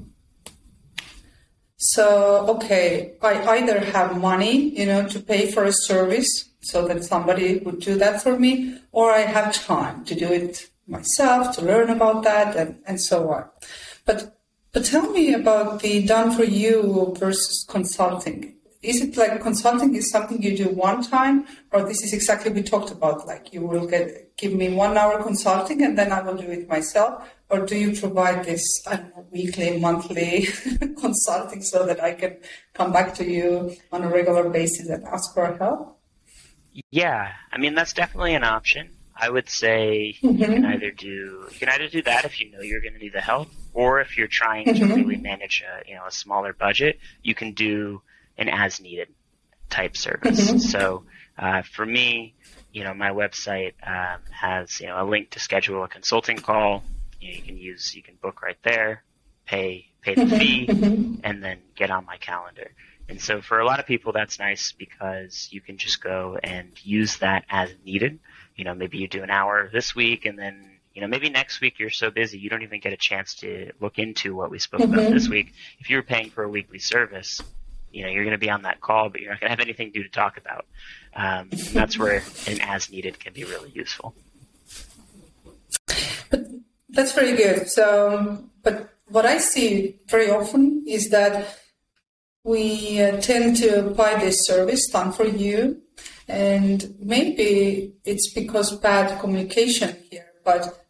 So, 1.76 2.46
okay, 2.56 3.14
I 3.22 3.58
either 3.58 3.80
have 3.80 4.20
money, 4.20 4.78
you 4.78 4.84
know, 4.84 5.08
to 5.08 5.18
pay 5.18 5.50
for 5.50 5.64
a 5.64 5.72
service 5.72 6.50
so 6.60 6.86
that 6.86 7.04
somebody 7.04 7.56
would 7.58 7.80
do 7.80 7.96
that 7.96 8.22
for 8.22 8.38
me, 8.38 8.78
or 8.92 9.10
I 9.10 9.20
have 9.20 9.54
time 9.54 10.04
to 10.04 10.14
do 10.14 10.30
it 10.30 10.68
myself, 10.86 11.56
to 11.56 11.64
learn 11.64 11.88
about 11.88 12.22
that 12.24 12.54
and, 12.54 12.80
and 12.84 13.00
so 13.00 13.30
on. 13.30 13.48
But 14.04 14.39
but 14.72 14.84
tell 14.84 15.10
me 15.10 15.34
about 15.34 15.80
the 15.80 16.06
done 16.06 16.30
for 16.30 16.44
you 16.44 17.14
versus 17.18 17.66
consulting. 17.68 18.56
Is 18.82 19.02
it 19.02 19.16
like 19.16 19.42
consulting 19.42 19.94
is 19.94 20.10
something 20.10 20.42
you 20.42 20.56
do 20.56 20.70
one 20.70 21.02
time, 21.02 21.46
or 21.70 21.82
this 21.82 22.02
is 22.02 22.14
exactly 22.14 22.50
we 22.50 22.62
talked 22.62 22.90
about? 22.90 23.26
Like 23.26 23.52
you 23.52 23.66
will 23.66 23.86
get 23.86 24.36
give 24.36 24.54
me 24.54 24.70
one 24.70 24.96
hour 24.96 25.22
consulting 25.22 25.82
and 25.82 25.98
then 25.98 26.12
I 26.12 26.22
will 26.22 26.36
do 26.36 26.50
it 26.50 26.66
myself, 26.66 27.28
or 27.50 27.66
do 27.66 27.76
you 27.76 27.98
provide 27.98 28.44
this 28.44 28.64
know, 28.86 29.26
weekly, 29.30 29.78
monthly 29.78 30.48
consulting 31.00 31.62
so 31.62 31.84
that 31.84 32.02
I 32.02 32.14
can 32.14 32.38
come 32.72 32.90
back 32.90 33.12
to 33.16 33.24
you 33.30 33.76
on 33.92 34.02
a 34.02 34.08
regular 34.08 34.48
basis 34.48 34.88
and 34.88 35.04
ask 35.04 35.34
for 35.34 35.54
help? 35.58 35.98
Yeah, 36.90 37.32
I 37.52 37.58
mean 37.58 37.74
that's 37.74 37.92
definitely 37.92 38.34
an 38.34 38.44
option. 38.44 38.96
I 39.20 39.28
would 39.28 39.48
say 39.48 40.16
mm-hmm. 40.22 40.38
you 40.38 40.46
can 40.46 40.64
either 40.64 40.90
do 40.90 41.46
you 41.50 41.58
can 41.58 41.68
either 41.68 41.88
do 41.88 42.02
that 42.02 42.24
if 42.24 42.40
you 42.40 42.50
know 42.50 42.60
you're 42.60 42.80
going 42.80 42.94
to 42.94 42.98
need 42.98 43.12
the 43.12 43.20
help, 43.20 43.48
or 43.74 44.00
if 44.00 44.16
you're 44.16 44.28
trying 44.28 44.66
mm-hmm. 44.66 44.88
to 44.88 44.94
really 44.94 45.16
manage 45.16 45.62
a 45.62 45.88
you 45.88 45.94
know 45.96 46.06
a 46.06 46.12
smaller 46.12 46.52
budget, 46.52 46.98
you 47.22 47.34
can 47.34 47.52
do 47.52 48.02
an 48.38 48.48
as 48.48 48.80
needed 48.80 49.08
type 49.68 49.96
service. 49.96 50.48
Mm-hmm. 50.48 50.58
So 50.58 51.04
uh, 51.38 51.62
for 51.62 51.86
me, 51.86 52.34
you 52.72 52.84
know, 52.84 52.94
my 52.94 53.10
website 53.10 53.74
um, 53.86 54.20
has 54.30 54.80
you 54.80 54.86
know 54.86 55.02
a 55.02 55.06
link 55.06 55.30
to 55.30 55.40
schedule 55.40 55.84
a 55.84 55.88
consulting 55.88 56.38
call. 56.38 56.82
You, 57.20 57.30
know, 57.30 57.36
you 57.36 57.42
can 57.42 57.56
use 57.58 57.94
you 57.94 58.02
can 58.02 58.16
book 58.22 58.42
right 58.42 58.58
there, 58.62 59.02
pay 59.46 59.86
pay 60.02 60.14
the 60.14 60.22
mm-hmm. 60.22 60.38
fee, 60.38 60.66
mm-hmm. 60.66 61.14
and 61.24 61.42
then 61.42 61.58
get 61.76 61.90
on 61.90 62.06
my 62.06 62.16
calendar. 62.16 62.70
And 63.08 63.20
so 63.20 63.40
for 63.40 63.58
a 63.58 63.66
lot 63.66 63.80
of 63.80 63.86
people, 63.86 64.12
that's 64.12 64.38
nice 64.38 64.70
because 64.70 65.48
you 65.50 65.60
can 65.60 65.78
just 65.78 66.00
go 66.00 66.38
and 66.44 66.70
use 66.84 67.16
that 67.16 67.44
as 67.50 67.70
needed. 67.84 68.20
You 68.60 68.66
know, 68.66 68.74
maybe 68.74 68.98
you 68.98 69.08
do 69.08 69.22
an 69.22 69.30
hour 69.30 69.70
this 69.72 69.94
week 69.94 70.26
and 70.26 70.38
then 70.38 70.66
you 70.92 71.00
know, 71.00 71.06
maybe 71.06 71.30
next 71.30 71.62
week 71.62 71.78
you're 71.78 71.88
so 71.88 72.10
busy 72.10 72.36
you 72.36 72.50
don't 72.50 72.62
even 72.62 72.78
get 72.78 72.92
a 72.92 72.96
chance 72.96 73.34
to 73.36 73.70
look 73.80 73.98
into 73.98 74.34
what 74.34 74.50
we 74.50 74.58
spoke 74.58 74.82
mm-hmm. 74.82 74.92
about 74.92 75.12
this 75.12 75.30
week. 75.30 75.54
If 75.78 75.88
you're 75.88 76.02
paying 76.02 76.28
for 76.28 76.42
a 76.42 76.48
weekly 76.48 76.78
service, 76.78 77.40
you 77.90 78.02
know, 78.02 78.10
you're 78.10 78.24
going 78.24 78.32
to 78.32 78.38
be 78.38 78.50
on 78.50 78.62
that 78.62 78.82
call, 78.82 79.08
but 79.08 79.22
you're 79.22 79.30
not 79.30 79.40
going 79.40 79.48
to 79.48 79.56
have 79.56 79.60
anything 79.60 79.92
new 79.94 80.02
to 80.02 80.10
talk 80.10 80.36
about. 80.36 80.66
Um, 81.16 81.48
that's 81.72 81.98
where 81.98 82.22
an 82.46 82.60
as 82.60 82.90
needed 82.90 83.18
can 83.18 83.32
be 83.32 83.44
really 83.44 83.70
useful. 83.70 84.14
But 86.28 86.46
that's 86.90 87.12
very 87.12 87.34
good. 87.34 87.70
So, 87.70 88.44
but 88.62 88.92
what 89.08 89.24
I 89.24 89.38
see 89.38 90.00
very 90.06 90.30
often 90.30 90.84
is 90.86 91.08
that 91.10 91.58
we 92.44 93.00
uh, 93.00 93.20
tend 93.20 93.56
to 93.56 93.94
buy 93.96 94.16
this 94.16 94.46
service 94.46 94.86
done 94.90 95.12
for 95.12 95.24
you, 95.24 95.82
and 96.30 96.94
maybe 97.00 97.92
it's 98.04 98.32
because 98.32 98.76
bad 98.76 99.20
communication 99.20 99.96
here. 100.08 100.26
But 100.44 100.86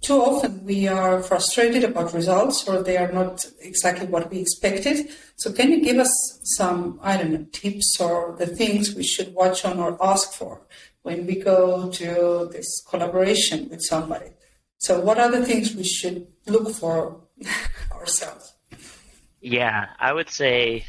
too 0.00 0.20
often 0.22 0.64
we 0.64 0.86
are 0.86 1.20
frustrated 1.20 1.82
about 1.82 2.14
results 2.14 2.68
or 2.68 2.82
they 2.82 2.96
are 2.96 3.10
not 3.10 3.44
exactly 3.60 4.06
what 4.06 4.30
we 4.30 4.38
expected. 4.38 5.08
So 5.36 5.52
can 5.52 5.72
you 5.72 5.82
give 5.82 5.98
us 5.98 6.12
some, 6.56 7.00
I 7.02 7.16
don't 7.16 7.32
know, 7.32 7.46
tips 7.50 8.00
or 8.00 8.36
the 8.38 8.46
things 8.46 8.94
we 8.94 9.02
should 9.02 9.34
watch 9.34 9.64
on 9.64 9.80
or 9.80 9.98
ask 10.00 10.32
for 10.32 10.60
when 11.02 11.26
we 11.26 11.40
go 11.40 11.90
to 11.90 12.48
this 12.52 12.80
collaboration 12.88 13.68
with 13.68 13.82
somebody? 13.82 14.30
So 14.78 15.00
what 15.00 15.18
are 15.18 15.30
the 15.30 15.44
things 15.44 15.74
we 15.74 15.82
should 15.82 16.28
look 16.46 16.70
for 16.70 17.20
ourselves? 17.92 18.54
Yeah, 19.40 19.88
I 19.98 20.12
would 20.12 20.30
say 20.30 20.84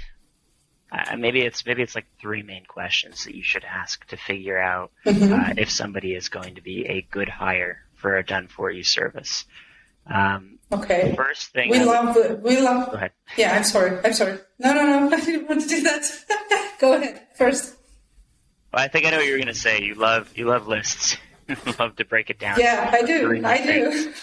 uh, 0.92 1.16
maybe 1.18 1.42
it's 1.42 1.66
maybe 1.66 1.84
it's 1.84 1.96
like 1.96 2.08
three 2.20 2.42
main 2.42 2.66
questions 2.66 3.26
that 3.26 3.36
you 3.36 3.44
should 3.44 3.64
ask 3.64 4.06
to 4.08 4.18
figure 4.18 4.60
out 4.60 4.92
mm-hmm. 5.06 5.34
uh, 5.34 5.54
if 5.58 5.70
somebody 5.70 6.16
is 6.16 6.30
going 6.30 6.56
to 6.56 6.62
be 6.62 6.86
a 6.88 7.02
good 7.12 7.30
hire 7.30 7.80
for 7.96 8.18
a 8.18 8.26
done 8.26 8.48
for 8.48 8.72
you 8.72 8.84
service. 8.84 9.46
Um, 10.08 10.58
okay. 10.72 11.14
First 11.16 11.54
thing. 11.54 11.70
We 11.70 11.84
love 11.84 12.16
the, 12.16 12.40
we 12.42 12.60
love. 12.60 12.90
Go 12.90 12.98
ahead. 12.98 13.12
Yeah, 13.38 13.56
I'm 13.56 13.64
sorry. 13.64 14.00
I'm 14.04 14.14
sorry. 14.14 14.40
No, 14.58 14.74
no, 14.74 15.08
no. 15.08 15.16
I 15.16 15.20
didn't 15.20 15.48
want 15.48 15.62
to 15.62 15.68
do 15.68 15.82
that. 15.84 16.76
go 16.80 16.94
ahead 16.94 17.22
first. 17.36 17.76
Well, 18.74 18.84
I 18.84 18.88
think 18.88 19.06
I 19.06 19.12
know 19.12 19.18
what 19.18 19.28
you're 19.28 19.38
going 19.38 19.48
to 19.48 19.54
say. 19.54 19.82
You 19.82 19.96
love 19.96 20.32
you 20.36 20.46
love 20.46 20.68
lists. 20.68 21.18
love 21.80 21.96
to 21.98 22.06
break 22.06 22.30
it 22.30 22.40
down. 22.40 22.60
Yeah, 22.60 22.90
I 22.92 23.04
do. 23.04 23.42
I 23.46 23.66
do. 23.66 24.14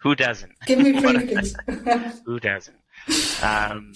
Who 0.00 0.14
doesn't? 0.14 0.52
Give 0.66 0.78
me 0.78 1.00
free 1.00 1.44
Who 2.26 2.38
doesn't? 2.38 2.76
Um, 3.42 3.94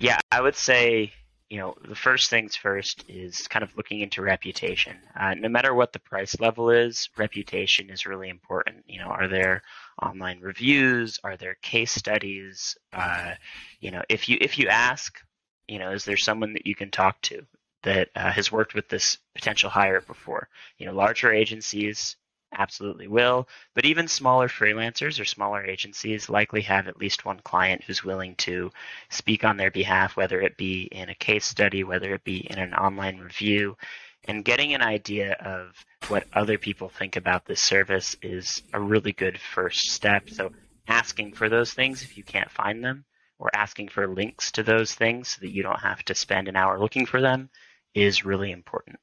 yeah, 0.00 0.18
I 0.32 0.40
would 0.40 0.56
say 0.56 1.12
you 1.50 1.58
know, 1.58 1.74
the 1.86 1.96
first 1.96 2.30
things 2.30 2.54
first 2.54 3.04
is 3.08 3.48
kind 3.48 3.64
of 3.64 3.76
looking 3.76 4.00
into 4.00 4.22
reputation. 4.22 4.96
Uh, 5.18 5.34
no 5.34 5.48
matter 5.48 5.74
what 5.74 5.92
the 5.92 5.98
price 5.98 6.38
level 6.38 6.70
is, 6.70 7.10
reputation 7.18 7.90
is 7.90 8.06
really 8.06 8.28
important. 8.28 8.84
You 8.86 9.00
know, 9.00 9.08
are 9.08 9.26
there 9.26 9.62
online 10.00 10.38
reviews? 10.40 11.18
Are 11.24 11.36
there 11.36 11.56
case 11.60 11.90
studies? 11.90 12.78
Uh, 12.92 13.34
you 13.80 13.90
know, 13.90 14.02
if 14.08 14.28
you 14.28 14.38
if 14.40 14.58
you 14.58 14.68
ask, 14.68 15.20
you 15.66 15.80
know, 15.80 15.90
is 15.90 16.04
there 16.04 16.16
someone 16.16 16.52
that 16.52 16.66
you 16.66 16.76
can 16.76 16.92
talk 16.92 17.20
to 17.22 17.44
that 17.82 18.10
uh, 18.14 18.30
has 18.30 18.52
worked 18.52 18.74
with 18.74 18.88
this 18.88 19.18
potential 19.34 19.70
hire 19.70 20.00
before? 20.00 20.48
You 20.78 20.86
know, 20.86 20.92
larger 20.92 21.32
agencies 21.32 22.14
absolutely 22.52 23.08
will. 23.08 23.48
But 23.74 23.84
even 23.84 24.08
smaller 24.08 24.48
freelancers 24.48 25.20
or 25.20 25.24
smaller 25.24 25.64
agencies 25.64 26.28
likely 26.28 26.62
have 26.62 26.88
at 26.88 26.98
least 26.98 27.24
one 27.24 27.40
client 27.40 27.84
who's 27.84 28.04
willing 28.04 28.34
to 28.36 28.70
speak 29.08 29.44
on 29.44 29.56
their 29.56 29.70
behalf, 29.70 30.16
whether 30.16 30.40
it 30.40 30.56
be 30.56 30.82
in 30.82 31.08
a 31.08 31.14
case 31.14 31.44
study, 31.44 31.84
whether 31.84 32.14
it 32.14 32.24
be 32.24 32.38
in 32.50 32.58
an 32.58 32.74
online 32.74 33.18
review. 33.18 33.76
And 34.24 34.44
getting 34.44 34.74
an 34.74 34.82
idea 34.82 35.32
of 35.32 35.84
what 36.08 36.26
other 36.32 36.58
people 36.58 36.88
think 36.88 37.16
about 37.16 37.46
this 37.46 37.62
service 37.62 38.16
is 38.22 38.62
a 38.72 38.80
really 38.80 39.12
good 39.12 39.38
first 39.38 39.90
step. 39.92 40.28
So 40.28 40.52
asking 40.88 41.32
for 41.32 41.48
those 41.48 41.72
things 41.72 42.02
if 42.02 42.18
you 42.18 42.24
can't 42.24 42.50
find 42.50 42.84
them, 42.84 43.04
or 43.40 43.50
asking 43.54 43.88
for 43.88 44.06
links 44.06 44.52
to 44.52 44.62
those 44.62 44.94
things 44.94 45.28
so 45.28 45.40
that 45.40 45.50
you 45.50 45.62
don't 45.62 45.80
have 45.80 46.04
to 46.04 46.14
spend 46.14 46.46
an 46.46 46.56
hour 46.56 46.78
looking 46.78 47.06
for 47.06 47.20
them 47.20 47.48
is 47.94 48.24
really 48.24 48.52
important. 48.52 48.98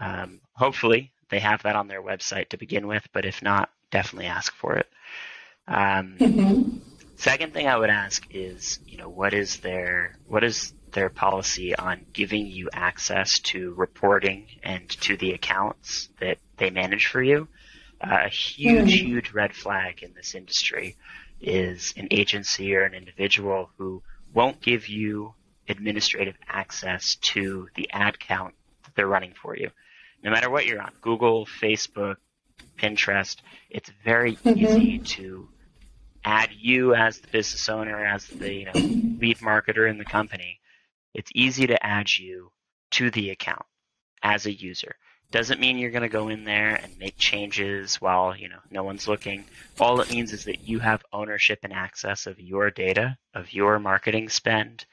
Um, 0.00 0.40
hopefully, 0.54 1.12
they 1.30 1.40
have 1.40 1.62
that 1.62 1.76
on 1.76 1.88
their 1.88 2.02
website 2.02 2.48
to 2.50 2.56
begin 2.56 2.86
with, 2.86 3.06
but 3.12 3.24
if 3.24 3.42
not, 3.42 3.70
definitely 3.90 4.26
ask 4.26 4.54
for 4.54 4.76
it. 4.76 4.88
Um, 5.68 6.16
Mm-hmm. 6.20 6.78
Second 7.16 7.52
thing 7.52 7.66
I 7.68 7.76
would 7.76 7.90
ask 7.90 8.26
is, 8.30 8.78
you 8.86 8.96
know, 8.96 9.10
what 9.10 9.34
is 9.34 9.58
their 9.58 10.16
what 10.26 10.42
is 10.42 10.72
their 10.92 11.10
policy 11.10 11.76
on 11.76 12.06
giving 12.14 12.46
you 12.46 12.70
access 12.72 13.38
to 13.40 13.74
reporting 13.74 14.46
and 14.62 14.88
to 15.02 15.18
the 15.18 15.32
accounts 15.32 16.08
that 16.18 16.38
they 16.56 16.70
manage 16.70 17.08
for 17.08 17.22
you? 17.22 17.46
Uh, 18.00 18.20
a 18.24 18.28
huge, 18.30 19.02
Mhm. 19.02 19.06
huge 19.06 19.32
red 19.32 19.54
flag 19.54 20.02
in 20.02 20.14
this 20.14 20.34
industry 20.34 20.96
is 21.42 21.92
an 21.98 22.08
agency 22.10 22.74
or 22.74 22.84
an 22.84 22.94
individual 22.94 23.70
who 23.76 24.02
won't 24.32 24.62
give 24.62 24.88
you 24.88 25.34
administrative 25.68 26.36
access 26.48 27.16
to 27.16 27.68
the 27.76 27.90
ad 27.92 28.18
count 28.18 28.54
that 28.84 28.94
they're 28.94 29.06
running 29.06 29.34
for 29.34 29.54
you. 29.54 29.70
No 30.22 30.30
matter 30.30 30.50
what 30.50 30.66
you're 30.66 30.82
on, 30.82 30.92
Google, 31.00 31.46
Facebook, 31.46 32.16
Pinterest, 32.78 33.36
it's 33.70 33.90
very 34.04 34.36
Mhm. 34.36 34.56
easy 34.56 34.98
to 34.98 35.48
add 36.24 36.50
you 36.52 36.94
as 36.94 37.18
the 37.20 37.28
business 37.28 37.68
owner, 37.68 38.04
as 38.04 38.26
the 38.26 38.52
you 38.52 38.64
know, 38.66 38.72
lead 39.20 39.38
marketer 39.38 39.88
in 39.88 39.98
the 39.98 40.04
company. 40.04 40.60
It's 41.14 41.30
easy 41.34 41.66
to 41.66 41.84
add 41.86 42.18
you 42.18 42.52
to 42.92 43.10
the 43.10 43.30
account 43.30 43.64
as 44.22 44.46
a 44.46 44.52
user. 44.52 44.96
Doesn't 45.30 45.60
mean 45.60 45.78
you're 45.78 45.92
going 45.92 46.02
to 46.02 46.08
go 46.08 46.28
in 46.28 46.44
there 46.44 46.74
and 46.74 46.98
make 46.98 47.16
changes 47.16 48.00
while 48.00 48.36
you 48.36 48.48
know 48.48 48.58
no 48.70 48.82
one's 48.82 49.06
looking. 49.06 49.44
All 49.78 50.00
it 50.00 50.10
means 50.10 50.32
is 50.32 50.44
that 50.44 50.66
you 50.68 50.80
have 50.80 51.04
ownership 51.12 51.60
and 51.62 51.72
access 51.72 52.26
of 52.26 52.40
your 52.40 52.70
data, 52.70 53.16
of 53.32 53.52
your 53.52 53.78
marketing 53.78 54.28
spend, 54.28 54.86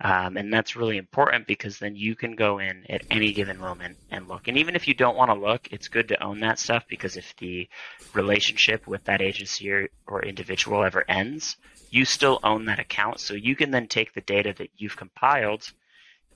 um, 0.00 0.36
and 0.36 0.52
that's 0.52 0.76
really 0.76 0.96
important 0.96 1.46
because 1.46 1.78
then 1.78 1.96
you 1.96 2.14
can 2.14 2.36
go 2.36 2.60
in 2.60 2.84
at 2.88 3.02
any 3.10 3.32
given 3.32 3.58
moment 3.58 3.96
and 4.10 4.28
look. 4.28 4.46
And 4.46 4.56
even 4.56 4.76
if 4.76 4.86
you 4.86 4.94
don't 4.94 5.16
want 5.16 5.30
to 5.30 5.34
look, 5.34 5.68
it's 5.72 5.88
good 5.88 6.08
to 6.08 6.22
own 6.22 6.40
that 6.40 6.60
stuff 6.60 6.84
because 6.88 7.16
if 7.16 7.34
the 7.38 7.68
relationship 8.14 8.86
with 8.86 9.02
that 9.04 9.20
agency 9.20 9.70
or, 9.70 9.88
or 10.06 10.24
individual 10.24 10.84
ever 10.84 11.04
ends, 11.08 11.56
you 11.90 12.04
still 12.04 12.38
own 12.44 12.66
that 12.66 12.78
account. 12.78 13.18
So 13.18 13.34
you 13.34 13.56
can 13.56 13.72
then 13.72 13.88
take 13.88 14.14
the 14.14 14.20
data 14.20 14.54
that 14.58 14.70
you've 14.76 14.96
compiled 14.96 15.72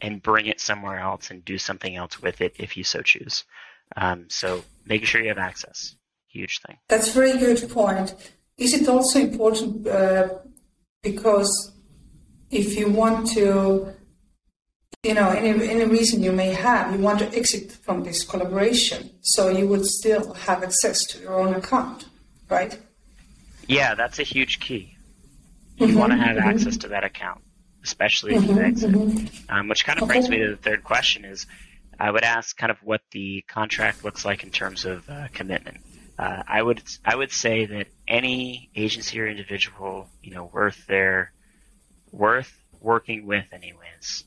and 0.01 0.20
bring 0.20 0.46
it 0.46 0.61
somewhere 0.61 0.98
else 0.98 1.31
and 1.31 1.44
do 1.44 1.57
something 1.57 1.94
else 1.94 2.20
with 2.20 2.40
it 2.40 2.57
if 2.59 2.77
you 2.77 2.83
so 2.83 3.01
choose. 3.03 3.44
Um, 3.96 4.27
so 4.29 4.64
making 4.85 5.07
sure 5.07 5.22
you 5.22 5.29
have 5.29 5.38
access, 5.38 5.94
huge 6.27 6.61
thing. 6.66 6.79
That's 6.88 7.11
a 7.11 7.12
very 7.12 7.38
good 7.38 7.70
point. 7.70 8.14
Is 8.59 8.75
it 8.75 8.88
also 8.88 9.20
important 9.20 9.87
uh, 9.87 10.31
because 11.03 11.72
if 12.53 12.77
you 12.77 12.91
want 12.91 13.27
to, 13.29 13.95
you 15.03 15.15
know, 15.15 15.31
any, 15.31 15.69
any 15.69 15.85
reason 15.87 16.23
you 16.23 16.33
may 16.33 16.53
have, 16.53 16.93
you 16.93 16.99
want 16.99 17.19
to 17.21 17.35
exit 17.35 17.73
from 17.73 18.05
this 18.05 18.23
collaboration, 18.23 19.11
so 19.23 19.49
you 19.49 19.67
would 19.67 19.87
still 19.87 20.35
have 20.35 20.62
access 20.62 21.05
to 21.07 21.19
your 21.19 21.41
own 21.41 21.55
account, 21.55 22.05
right? 22.51 22.79
Yeah, 23.67 23.95
that's 23.95 24.19
a 24.19 24.23
huge 24.23 24.61
key. 24.61 24.97
You 25.77 25.97
want 25.97 26.12
to 26.12 26.19
have 26.19 26.37
access 26.37 26.77
to 26.79 26.88
that 26.88 27.03
account, 27.03 27.41
especially 27.83 28.35
if 28.37 28.45
you 28.45 28.61
exit. 28.61 28.95
Um, 29.49 29.69
which 29.69 29.85
kind 29.85 30.01
of 30.01 30.07
brings 30.07 30.29
me 30.29 30.38
to 30.38 30.51
the 30.51 30.57
third 30.57 30.85
question: 30.85 31.25
is 31.25 31.47
I 31.99 32.11
would 32.11 32.23
ask 32.23 32.57
kind 32.57 32.71
of 32.71 32.79
what 32.85 33.01
the 33.11 33.43
contract 33.49 34.05
looks 34.05 34.25
like 34.25 34.45
in 34.45 34.51
terms 34.51 34.85
of 34.85 35.09
uh, 35.09 35.29
commitment. 35.33 35.79
Uh, 36.19 36.43
I 36.47 36.62
would 36.62 36.83
I 37.05 37.17
would 37.17 37.33
say 37.33 37.65
that 37.65 37.87
any 38.07 38.71
agency 38.77 39.19
or 39.19 39.27
individual, 39.27 40.09
you 40.23 40.35
know, 40.35 40.51
worth 40.53 40.87
their 40.87 41.33
worth 42.12 42.62
working 42.81 43.27
with, 43.27 43.46
anyways, 43.53 44.25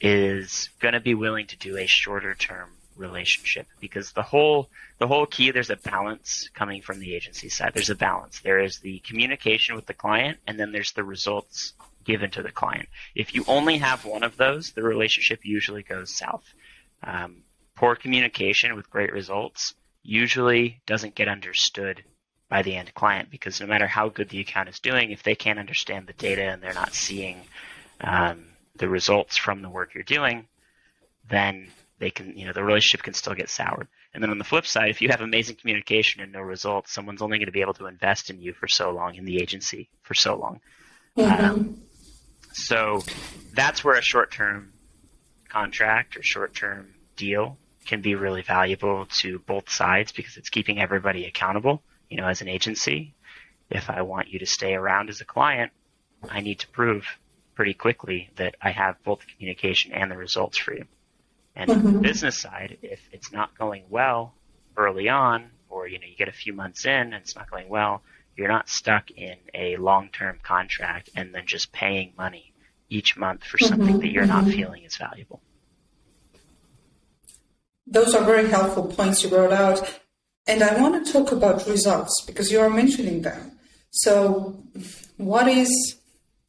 is 0.00 0.68
going 0.80 0.94
to 0.94 1.00
be 1.00 1.14
willing 1.14 1.46
to 1.46 1.56
do 1.56 1.76
a 1.76 1.86
shorter 1.86 2.34
term 2.34 2.70
relationship. 2.96 3.66
Because 3.80 4.12
the 4.12 4.22
whole 4.22 4.68
the 4.98 5.06
whole 5.06 5.26
key 5.26 5.50
there's 5.50 5.70
a 5.70 5.76
balance 5.76 6.48
coming 6.54 6.82
from 6.82 6.98
the 6.98 7.14
agency 7.14 7.48
side. 7.48 7.72
There's 7.74 7.90
a 7.90 7.94
balance. 7.94 8.40
There 8.40 8.60
is 8.60 8.78
the 8.78 8.98
communication 9.00 9.76
with 9.76 9.86
the 9.86 9.94
client 9.94 10.38
and 10.46 10.58
then 10.58 10.72
there's 10.72 10.92
the 10.92 11.04
results 11.04 11.74
given 12.04 12.30
to 12.32 12.42
the 12.42 12.52
client. 12.52 12.88
If 13.14 13.34
you 13.34 13.44
only 13.48 13.78
have 13.78 14.04
one 14.04 14.22
of 14.22 14.36
those 14.36 14.72
the 14.72 14.82
relationship 14.82 15.40
usually 15.44 15.82
goes 15.82 16.14
south. 16.14 16.44
Um, 17.02 17.42
poor 17.74 17.94
communication 17.94 18.74
with 18.74 18.90
great 18.90 19.12
results 19.12 19.74
usually 20.02 20.80
doesn't 20.86 21.14
get 21.14 21.28
understood 21.28 22.02
by 22.48 22.62
the 22.62 22.76
end 22.76 22.92
client 22.94 23.30
because 23.30 23.60
no 23.60 23.66
matter 23.66 23.86
how 23.86 24.08
good 24.08 24.28
the 24.28 24.40
account 24.40 24.68
is 24.68 24.78
doing 24.78 25.10
if 25.10 25.22
they 25.22 25.34
can't 25.34 25.58
understand 25.58 26.06
the 26.06 26.12
data 26.12 26.42
and 26.42 26.62
they're 26.62 26.74
not 26.74 26.94
seeing 26.94 27.40
um, 28.00 28.44
the 28.76 28.88
results 28.88 29.36
from 29.36 29.62
the 29.62 29.68
work 29.68 29.94
you're 29.94 30.04
doing 30.04 30.46
then 31.28 31.68
they 31.98 32.10
can, 32.10 32.36
you 32.36 32.46
know, 32.46 32.52
the 32.52 32.62
relationship 32.62 33.02
can 33.02 33.14
still 33.14 33.34
get 33.34 33.48
soured. 33.48 33.88
And 34.12 34.22
then 34.22 34.30
on 34.30 34.38
the 34.38 34.44
flip 34.44 34.66
side, 34.66 34.90
if 34.90 35.00
you 35.00 35.08
have 35.08 35.20
amazing 35.20 35.56
communication 35.56 36.22
and 36.22 36.32
no 36.32 36.40
results, 36.40 36.92
someone's 36.92 37.22
only 37.22 37.38
going 37.38 37.46
to 37.46 37.52
be 37.52 37.62
able 37.62 37.74
to 37.74 37.86
invest 37.86 38.30
in 38.30 38.40
you 38.40 38.52
for 38.52 38.68
so 38.68 38.90
long, 38.90 39.14
in 39.14 39.24
the 39.24 39.40
agency 39.40 39.88
for 40.02 40.14
so 40.14 40.36
long. 40.36 40.60
Um, 41.16 41.80
so 42.52 43.02
that's 43.54 43.82
where 43.82 43.96
a 43.96 44.02
short-term 44.02 44.72
contract 45.48 46.16
or 46.16 46.22
short-term 46.22 46.94
deal 47.16 47.56
can 47.86 48.02
be 48.02 48.14
really 48.14 48.42
valuable 48.42 49.06
to 49.06 49.38
both 49.40 49.70
sides 49.70 50.12
because 50.12 50.36
it's 50.36 50.50
keeping 50.50 50.80
everybody 50.80 51.24
accountable. 51.24 51.82
You 52.08 52.18
know, 52.18 52.26
as 52.26 52.40
an 52.40 52.48
agency, 52.48 53.14
if 53.70 53.90
I 53.90 54.02
want 54.02 54.28
you 54.28 54.38
to 54.38 54.46
stay 54.46 54.74
around 54.74 55.08
as 55.08 55.20
a 55.20 55.24
client, 55.24 55.72
I 56.28 56.40
need 56.40 56.60
to 56.60 56.68
prove 56.68 57.06
pretty 57.54 57.74
quickly 57.74 58.30
that 58.36 58.54
I 58.60 58.70
have 58.70 59.02
both 59.02 59.20
the 59.20 59.32
communication 59.32 59.92
and 59.92 60.10
the 60.10 60.16
results 60.16 60.58
for 60.58 60.74
you. 60.74 60.84
And 61.54 61.70
on 61.70 61.82
the 61.82 61.88
mm-hmm. 61.90 62.00
business 62.02 62.38
side, 62.38 62.78
if 62.82 63.00
it's 63.12 63.32
not 63.32 63.56
going 63.56 63.84
well 63.88 64.34
early 64.76 65.08
on, 65.08 65.50
or 65.68 65.88
you 65.88 65.98
know 65.98 66.06
you 66.06 66.16
get 66.16 66.28
a 66.28 66.32
few 66.32 66.52
months 66.52 66.84
in 66.84 66.92
and 66.92 67.14
it's 67.14 67.34
not 67.34 67.50
going 67.50 67.68
well, 67.68 68.02
you're 68.36 68.48
not 68.48 68.68
stuck 68.68 69.10
in 69.10 69.36
a 69.54 69.76
long-term 69.76 70.38
contract 70.42 71.10
and 71.16 71.34
then 71.34 71.46
just 71.46 71.72
paying 71.72 72.12
money 72.16 72.52
each 72.88 73.16
month 73.16 73.42
for 73.42 73.56
mm-hmm. 73.56 73.68
something 73.68 73.98
that 74.00 74.10
you're 74.10 74.26
not 74.26 74.44
mm-hmm. 74.44 74.52
feeling 74.52 74.84
is 74.84 74.96
valuable. 74.96 75.40
Those 77.86 78.14
are 78.14 78.24
very 78.24 78.48
helpful 78.48 78.84
points 78.84 79.22
you 79.22 79.30
brought 79.30 79.52
out. 79.52 80.00
And 80.46 80.62
I 80.62 80.80
want 80.80 81.04
to 81.04 81.12
talk 81.12 81.32
about 81.32 81.66
results 81.66 82.22
because 82.26 82.52
you 82.52 82.60
are 82.60 82.70
mentioning 82.70 83.22
them. 83.22 83.58
So, 83.90 84.62
what 85.16 85.48
is, 85.48 85.96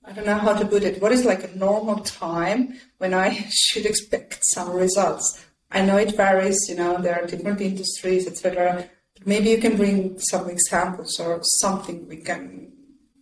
I 0.06 0.12
don't 0.12 0.26
know 0.26 0.38
how 0.38 0.54
to 0.54 0.66
put 0.66 0.84
it, 0.84 1.02
what 1.02 1.12
is 1.12 1.26
like 1.26 1.44
a 1.44 1.58
normal 1.58 1.98
time 2.00 2.80
when 3.00 3.14
I 3.14 3.34
should 3.50 3.86
expect 3.86 4.40
some 4.44 4.72
results? 4.72 5.44
I 5.72 5.82
know 5.82 5.98
it 5.98 6.16
varies, 6.16 6.58
you 6.70 6.76
know, 6.76 7.02
there 7.02 7.22
are 7.22 7.26
different 7.26 7.60
industries, 7.60 8.28
etc. 8.28 8.88
Maybe 9.26 9.50
you 9.50 9.58
can 9.58 9.76
bring 9.76 10.20
some 10.20 10.50
examples 10.50 11.20
or 11.20 11.40
something 11.42 12.08
we 12.08 12.18
can 12.18 12.72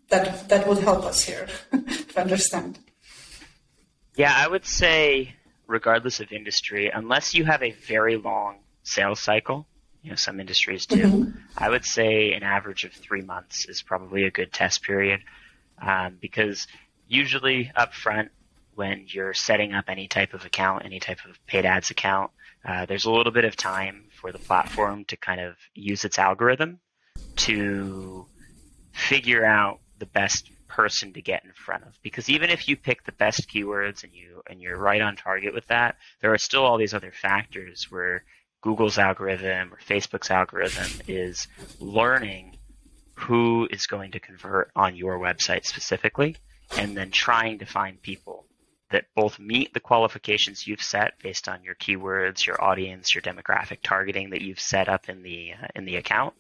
that 0.09 0.47
that 0.49 0.67
would 0.67 0.79
help 0.79 1.03
us 1.05 1.23
here 1.23 1.47
to 1.71 2.21
understand. 2.21 2.79
Yeah, 4.15 4.33
I 4.35 4.47
would 4.47 4.65
say, 4.65 5.35
regardless 5.67 6.19
of 6.19 6.31
industry, 6.31 6.91
unless 6.93 7.33
you 7.33 7.45
have 7.45 7.63
a 7.63 7.71
very 7.71 8.17
long 8.17 8.59
sales 8.83 9.19
cycle, 9.19 9.67
you 10.05 10.11
know, 10.11 10.15
some 10.15 10.39
industries 10.39 10.85
do, 10.85 11.33
I 11.57 11.67
would 11.67 11.83
say 11.83 12.33
an 12.33 12.43
average 12.43 12.83
of 12.83 12.93
three 12.93 13.23
months 13.23 13.65
is 13.65 13.81
probably 13.81 14.25
a 14.25 14.31
good 14.31 14.53
test 14.53 14.83
period. 14.83 15.19
Um, 15.81 16.17
because 16.21 16.67
usually 17.07 17.71
up 17.75 17.95
front, 17.95 18.29
when 18.75 19.05
you're 19.07 19.33
setting 19.33 19.73
up 19.73 19.85
any 19.87 20.07
type 20.07 20.35
of 20.35 20.45
account, 20.45 20.85
any 20.85 20.99
type 20.99 21.19
of 21.27 21.43
paid 21.47 21.65
ads 21.65 21.89
account, 21.89 22.29
uh, 22.63 22.85
there's 22.85 23.05
a 23.05 23.11
little 23.11 23.31
bit 23.31 23.45
of 23.45 23.55
time 23.55 24.03
for 24.11 24.31
the 24.31 24.37
platform 24.37 25.05
to 25.05 25.17
kind 25.17 25.41
of 25.41 25.55
use 25.73 26.05
its 26.05 26.19
algorithm 26.19 26.79
to 27.37 28.27
figure 28.91 29.43
out 29.43 29.79
the 29.97 30.05
best 30.05 30.51
person 30.67 31.13
to 31.13 31.21
get 31.21 31.43
in 31.45 31.51
front 31.53 31.83
of 31.83 31.97
because 32.01 32.29
even 32.29 32.49
if 32.49 32.67
you 32.67 32.75
pick 32.75 33.03
the 33.05 33.11
best 33.13 33.47
keywords 33.49 34.03
and 34.03 34.13
you 34.13 34.41
and 34.49 34.59
you're 34.59 34.77
right 34.77 34.99
on 34.99 35.15
target 35.15 35.53
with 35.53 35.65
that 35.67 35.95
there 36.19 36.33
are 36.33 36.37
still 36.37 36.65
all 36.65 36.77
these 36.77 36.93
other 36.93 37.13
factors 37.13 37.87
where 37.89 38.25
Google's 38.61 38.97
algorithm 38.97 39.73
or 39.73 39.77
Facebook's 39.77 40.31
algorithm 40.31 41.01
is 41.07 41.47
learning 41.79 42.57
who 43.15 43.67
is 43.71 43.87
going 43.87 44.11
to 44.11 44.19
convert 44.19 44.71
on 44.75 44.95
your 44.95 45.19
website 45.19 45.65
specifically 45.65 46.35
and 46.77 46.97
then 46.97 47.11
trying 47.11 47.59
to 47.59 47.65
find 47.65 48.01
people 48.01 48.45
that 48.91 49.05
both 49.15 49.39
meet 49.39 49.73
the 49.73 49.79
qualifications 49.79 50.67
you've 50.67 50.81
set 50.81 51.13
based 51.21 51.47
on 51.47 51.63
your 51.63 51.75
keywords, 51.75 52.45
your 52.45 52.61
audience, 52.63 53.15
your 53.15 53.21
demographic 53.21 53.79
targeting 53.83 54.29
that 54.29 54.41
you've 54.41 54.59
set 54.59 54.89
up 54.89 55.09
in 55.09 55.23
the 55.23 55.53
uh, 55.53 55.67
in 55.75 55.85
the 55.85 55.95
account 55.95 56.33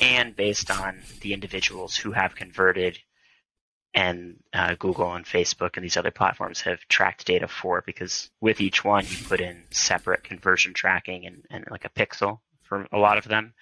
and 0.00 0.36
based 0.36 0.70
on 0.70 1.02
the 1.20 1.32
individuals 1.32 1.96
who 1.96 2.12
have 2.12 2.34
converted 2.34 2.98
and 3.94 4.42
uh, 4.52 4.74
Google 4.78 5.14
and 5.14 5.24
Facebook 5.24 5.76
and 5.76 5.84
these 5.84 5.96
other 5.96 6.10
platforms 6.10 6.60
have 6.62 6.80
tracked 6.88 7.26
data 7.26 7.46
for 7.46 7.82
because 7.86 8.30
with 8.40 8.60
each 8.60 8.84
one 8.84 9.06
you 9.06 9.16
put 9.24 9.40
in 9.40 9.62
separate 9.70 10.24
conversion 10.24 10.74
tracking 10.74 11.26
and, 11.26 11.44
and 11.50 11.64
like 11.70 11.84
a 11.84 11.90
pixel 11.90 12.40
for 12.62 12.86
a 12.92 12.98
lot 12.98 13.18
of 13.18 13.28
them 13.28 13.54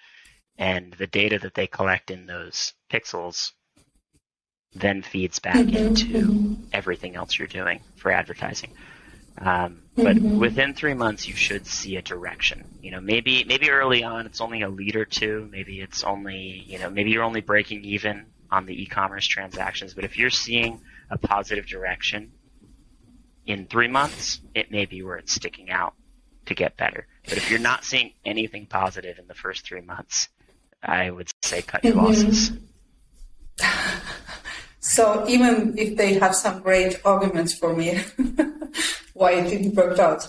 and 0.57 0.93
the 0.93 1.07
data 1.07 1.39
that 1.39 1.53
they 1.53 1.67
collect 1.67 2.11
in 2.11 2.25
those 2.25 2.73
pixels 2.91 3.51
then 4.73 5.03
feeds 5.03 5.39
back 5.39 5.67
into 5.67 6.57
everything 6.71 7.15
else 7.15 7.37
you're 7.37 7.47
doing 7.47 7.79
for 7.95 8.11
advertising 8.11 8.71
Um, 9.37 9.81
but 9.95 10.15
mm-hmm. 10.15 10.39
within 10.39 10.73
three 10.73 10.93
months, 10.93 11.27
you 11.27 11.33
should 11.35 11.65
see 11.65 11.95
a 11.97 12.01
direction. 12.01 12.65
You 12.81 12.91
know, 12.91 13.01
maybe 13.01 13.43
maybe 13.45 13.71
early 13.71 14.03
on 14.03 14.27
it's 14.27 14.41
only 14.41 14.61
a 14.61 14.69
lead 14.69 14.95
or 14.95 15.05
two. 15.05 15.47
Maybe 15.51 15.81
it's 15.81 16.03
only 16.03 16.63
you 16.67 16.77
know 16.79 16.89
maybe 16.89 17.11
you're 17.11 17.23
only 17.23 17.41
breaking 17.41 17.83
even 17.83 18.27
on 18.53 18.67
the 18.67 18.83
e-commerce 18.83 19.25
transactions. 19.25 19.95
But 19.95 20.03
if 20.03 20.17
you're 20.17 20.29
seeing 20.29 20.79
a 21.09 21.17
positive 21.17 21.65
direction 21.65 22.31
in 23.47 23.65
three 23.65 23.87
months, 23.87 24.39
it 24.53 24.71
may 24.71 24.85
be 24.85 25.01
where 25.01 25.17
it's 25.17 25.33
sticking 25.33 25.71
out 25.71 25.95
to 26.45 26.53
get 26.53 26.77
better. 26.77 27.07
But 27.27 27.37
if 27.37 27.49
you're 27.49 27.59
not 27.59 27.83
seeing 27.83 28.13
anything 28.23 28.67
positive 28.67 29.17
in 29.17 29.27
the 29.27 29.33
first 29.33 29.65
three 29.65 29.81
months, 29.81 30.29
I 30.83 31.09
would 31.09 31.29
say 31.41 31.63
cut 31.63 31.83
your 31.83 31.95
mm-hmm. 31.95 32.05
losses. 32.05 32.51
So 34.85 35.25
even 35.29 35.77
if 35.77 35.95
they 35.95 36.15
have 36.15 36.35
some 36.35 36.61
great 36.61 36.99
arguments 37.05 37.53
for 37.53 37.73
me, 37.73 38.01
why 39.13 39.31
it 39.31 39.49
didn't 39.49 39.75
work 39.75 39.97
out. 39.97 40.27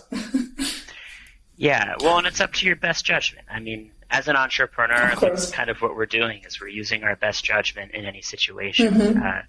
yeah, 1.56 1.96
well, 1.98 2.18
and 2.18 2.26
it's 2.28 2.40
up 2.40 2.52
to 2.52 2.66
your 2.66 2.76
best 2.76 3.04
judgment. 3.04 3.48
I 3.50 3.58
mean, 3.58 3.90
as 4.14 4.28
an 4.28 4.36
entrepreneur, 4.36 5.12
that's 5.20 5.50
kind 5.50 5.68
of 5.68 5.82
what 5.82 5.96
we're 5.96 6.06
doing 6.06 6.42
is 6.46 6.60
we're 6.60 6.68
using 6.68 7.02
our 7.02 7.16
best 7.16 7.44
judgment 7.44 7.90
in 7.92 8.04
any 8.04 8.22
situation. 8.22 8.94
Mm-hmm. 8.94 9.22
Uh, 9.22 9.42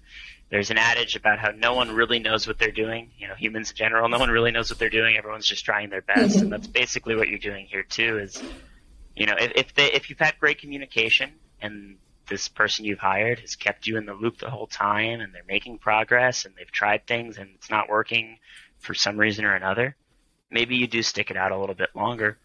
there's 0.50 0.72
an 0.72 0.78
adage 0.78 1.14
about 1.14 1.38
how 1.38 1.50
no 1.50 1.74
one 1.74 1.92
really 1.94 2.18
knows 2.18 2.48
what 2.48 2.58
they're 2.58 2.72
doing. 2.72 3.12
You 3.16 3.28
know, 3.28 3.34
humans 3.34 3.70
in 3.70 3.76
general, 3.76 4.08
no 4.08 4.18
one 4.18 4.28
really 4.28 4.50
knows 4.50 4.68
what 4.68 4.80
they're 4.80 4.90
doing. 4.90 5.16
Everyone's 5.16 5.46
just 5.46 5.64
trying 5.64 5.90
their 5.90 6.02
best, 6.02 6.34
mm-hmm. 6.34 6.42
and 6.42 6.52
that's 6.52 6.66
basically 6.66 7.14
what 7.14 7.28
you're 7.28 7.38
doing 7.38 7.66
here 7.66 7.84
too. 7.84 8.18
Is 8.18 8.42
you 9.14 9.26
know, 9.26 9.34
if 9.38 9.52
if, 9.54 9.74
they, 9.74 9.92
if 9.92 10.10
you've 10.10 10.18
had 10.18 10.34
great 10.40 10.60
communication 10.60 11.30
and 11.62 11.96
this 12.28 12.48
person 12.48 12.84
you've 12.84 12.98
hired 12.98 13.38
has 13.38 13.54
kept 13.54 13.86
you 13.86 13.96
in 13.96 14.06
the 14.06 14.14
loop 14.14 14.38
the 14.38 14.50
whole 14.50 14.66
time 14.66 15.20
and 15.20 15.32
they're 15.32 15.44
making 15.46 15.78
progress 15.78 16.44
and 16.44 16.54
they've 16.56 16.72
tried 16.72 17.06
things 17.06 17.38
and 17.38 17.50
it's 17.54 17.70
not 17.70 17.88
working 17.88 18.38
for 18.78 18.94
some 18.94 19.16
reason 19.16 19.44
or 19.44 19.54
another, 19.54 19.94
maybe 20.50 20.74
you 20.74 20.88
do 20.88 21.02
stick 21.02 21.30
it 21.30 21.36
out 21.36 21.52
a 21.52 21.58
little 21.58 21.76
bit 21.76 21.90
longer. 21.94 22.36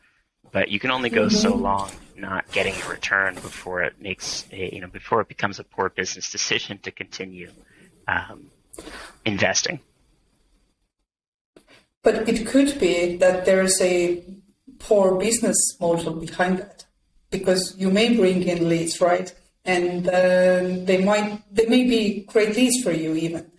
But 0.51 0.69
you 0.69 0.79
can 0.79 0.91
only 0.91 1.09
go 1.09 1.27
mm-hmm. 1.27 1.37
so 1.37 1.55
long 1.55 1.91
not 2.17 2.51
getting 2.51 2.73
a 2.81 2.89
return 2.89 3.35
before 3.35 3.81
it 3.81 3.99
makes 3.99 4.45
a, 4.51 4.73
you 4.73 4.81
know 4.81 4.87
before 4.87 5.21
it 5.21 5.27
becomes 5.27 5.59
a 5.59 5.63
poor 5.63 5.89
business 5.89 6.29
decision 6.29 6.77
to 6.79 6.91
continue 6.91 7.49
um, 8.07 8.51
investing. 9.25 9.79
But 12.03 12.27
it 12.27 12.45
could 12.47 12.79
be 12.79 13.17
that 13.17 13.45
there's 13.45 13.79
a 13.81 14.23
poor 14.79 15.15
business 15.19 15.57
model 15.79 16.13
behind 16.13 16.59
that 16.59 16.85
because 17.29 17.75
you 17.77 17.89
may 17.91 18.15
bring 18.15 18.43
in 18.43 18.67
leads, 18.67 18.99
right? 18.99 19.33
and 19.65 20.07
uh, 20.07 20.85
they 20.85 21.03
might 21.03 21.41
they 21.53 21.65
may 21.67 21.83
be 21.83 22.21
great 22.21 22.55
leads 22.55 22.81
for 22.83 22.91
you 22.91 23.15
even 23.15 23.50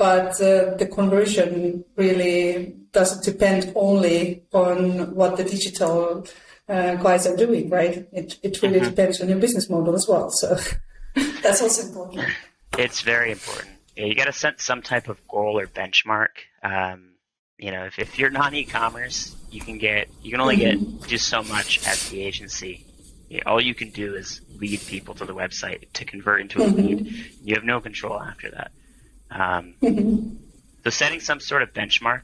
but 0.00 0.40
uh, 0.40 0.74
the 0.76 0.88
conversion 0.90 1.84
really 1.94 2.74
doesn't 2.90 3.22
depend 3.22 3.70
only 3.76 4.42
on 4.50 5.14
what 5.14 5.36
the 5.36 5.44
digital 5.44 6.26
uh, 6.70 6.94
guys 6.94 7.26
are 7.26 7.36
doing 7.36 7.68
right 7.68 8.08
it, 8.10 8.38
it 8.42 8.62
really 8.62 8.80
mm-hmm. 8.80 8.88
depends 8.88 9.20
on 9.20 9.28
your 9.28 9.38
business 9.38 9.68
model 9.68 9.94
as 9.94 10.08
well 10.08 10.30
so 10.30 10.56
that's 11.42 11.60
also 11.60 11.86
important 11.86 12.24
it's 12.78 13.02
very 13.02 13.30
important 13.30 13.70
yeah, 13.94 14.06
you 14.06 14.14
got 14.14 14.24
to 14.24 14.32
set 14.32 14.58
some 14.58 14.80
type 14.80 15.06
of 15.08 15.18
goal 15.28 15.58
or 15.58 15.66
benchmark 15.66 16.34
um, 16.62 17.10
you 17.58 17.70
know 17.70 17.84
if, 17.84 17.98
if 17.98 18.18
you're 18.18 18.30
non 18.30 18.54
e-commerce 18.54 19.36
you 19.50 19.60
can 19.60 19.76
get 19.76 20.08
you 20.22 20.30
can 20.30 20.40
only 20.40 20.56
mm-hmm. 20.56 20.96
get 20.96 21.08
just 21.08 21.28
so 21.28 21.42
much 21.42 21.86
as 21.86 22.08
the 22.08 22.22
agency 22.22 22.86
all 23.46 23.60
you 23.60 23.74
can 23.74 23.90
do 23.90 24.14
is 24.14 24.40
lead 24.58 24.80
people 24.86 25.14
to 25.14 25.24
the 25.24 25.34
website 25.34 25.92
to 25.92 26.04
convert 26.04 26.40
into 26.40 26.60
a 26.62 26.66
mm-hmm. 26.66 26.76
lead. 26.76 27.30
You 27.44 27.54
have 27.54 27.62
no 27.62 27.80
control 27.80 28.20
after 28.20 28.50
that. 28.50 28.72
Um. 29.30 29.74
So 30.82 30.88
setting 30.88 31.20
some 31.20 31.40
sort 31.40 31.62
of 31.62 31.74
benchmark 31.74 32.22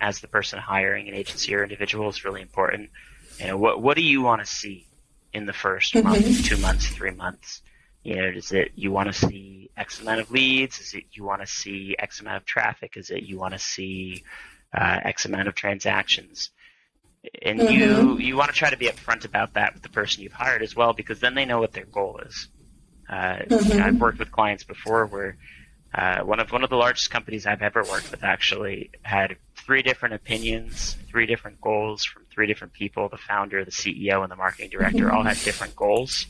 as 0.00 0.20
the 0.20 0.28
person 0.28 0.58
hiring 0.58 1.08
an 1.08 1.14
agency 1.14 1.54
or 1.54 1.62
individual 1.62 2.08
is 2.08 2.24
really 2.24 2.42
important. 2.42 2.90
You 3.40 3.48
know, 3.48 3.56
what 3.56 3.82
what 3.82 3.96
do 3.96 4.02
you 4.02 4.22
want 4.22 4.40
to 4.42 4.46
see 4.46 4.86
in 5.32 5.46
the 5.46 5.52
1st 5.52 5.94
mm-hmm. 5.94 6.08
month, 6.08 6.44
two 6.44 6.56
months, 6.58 6.86
three 6.88 7.10
months? 7.10 7.62
You 8.02 8.16
know, 8.16 8.28
is 8.28 8.52
it 8.52 8.70
you 8.76 8.92
want 8.92 9.08
to 9.08 9.12
see 9.12 9.70
X 9.76 10.00
amount 10.00 10.20
of 10.20 10.30
leads? 10.30 10.78
Is 10.78 10.94
it 10.94 11.04
you 11.12 11.24
want 11.24 11.40
to 11.40 11.46
see 11.46 11.96
X 11.98 12.20
amount 12.20 12.36
of 12.36 12.44
traffic? 12.44 12.96
Is 12.96 13.10
it 13.10 13.24
you 13.24 13.38
want 13.38 13.54
to 13.54 13.58
see 13.58 14.22
uh, 14.72 15.00
X 15.02 15.24
amount 15.24 15.48
of 15.48 15.54
transactions? 15.54 16.50
and 17.42 17.58
mm-hmm. 17.58 17.72
you 17.72 18.18
you 18.18 18.36
want 18.36 18.50
to 18.50 18.56
try 18.56 18.70
to 18.70 18.76
be 18.76 18.86
upfront 18.86 19.24
about 19.24 19.54
that 19.54 19.74
with 19.74 19.82
the 19.82 19.88
person 19.88 20.22
you've 20.22 20.32
hired 20.32 20.62
as 20.62 20.76
well, 20.76 20.92
because 20.92 21.18
then 21.18 21.34
they 21.34 21.44
know 21.44 21.58
what 21.58 21.72
their 21.72 21.84
goal 21.84 22.20
is. 22.24 22.48
Uh, 23.08 23.14
mm-hmm. 23.14 23.72
you 23.72 23.78
know, 23.78 23.84
I've 23.84 24.00
worked 24.00 24.20
with 24.20 24.30
clients 24.30 24.62
before 24.62 25.06
where 25.06 25.36
uh, 25.96 26.20
one 26.20 26.40
of 26.40 26.52
one 26.52 26.62
of 26.62 26.68
the 26.68 26.76
largest 26.76 27.10
companies 27.10 27.46
I've 27.46 27.62
ever 27.62 27.82
worked 27.82 28.10
with 28.10 28.22
actually 28.22 28.90
had 29.02 29.36
three 29.54 29.82
different 29.82 30.14
opinions, 30.14 30.96
three 31.08 31.24
different 31.24 31.58
goals 31.60 32.04
from 32.04 32.24
three 32.30 32.46
different 32.46 32.74
people. 32.74 33.08
The 33.08 33.16
founder, 33.16 33.64
the 33.64 33.70
CEO, 33.70 34.22
and 34.22 34.30
the 34.30 34.36
marketing 34.36 34.68
director 34.68 35.10
all 35.10 35.22
had 35.22 35.38
different 35.38 35.74
goals, 35.74 36.26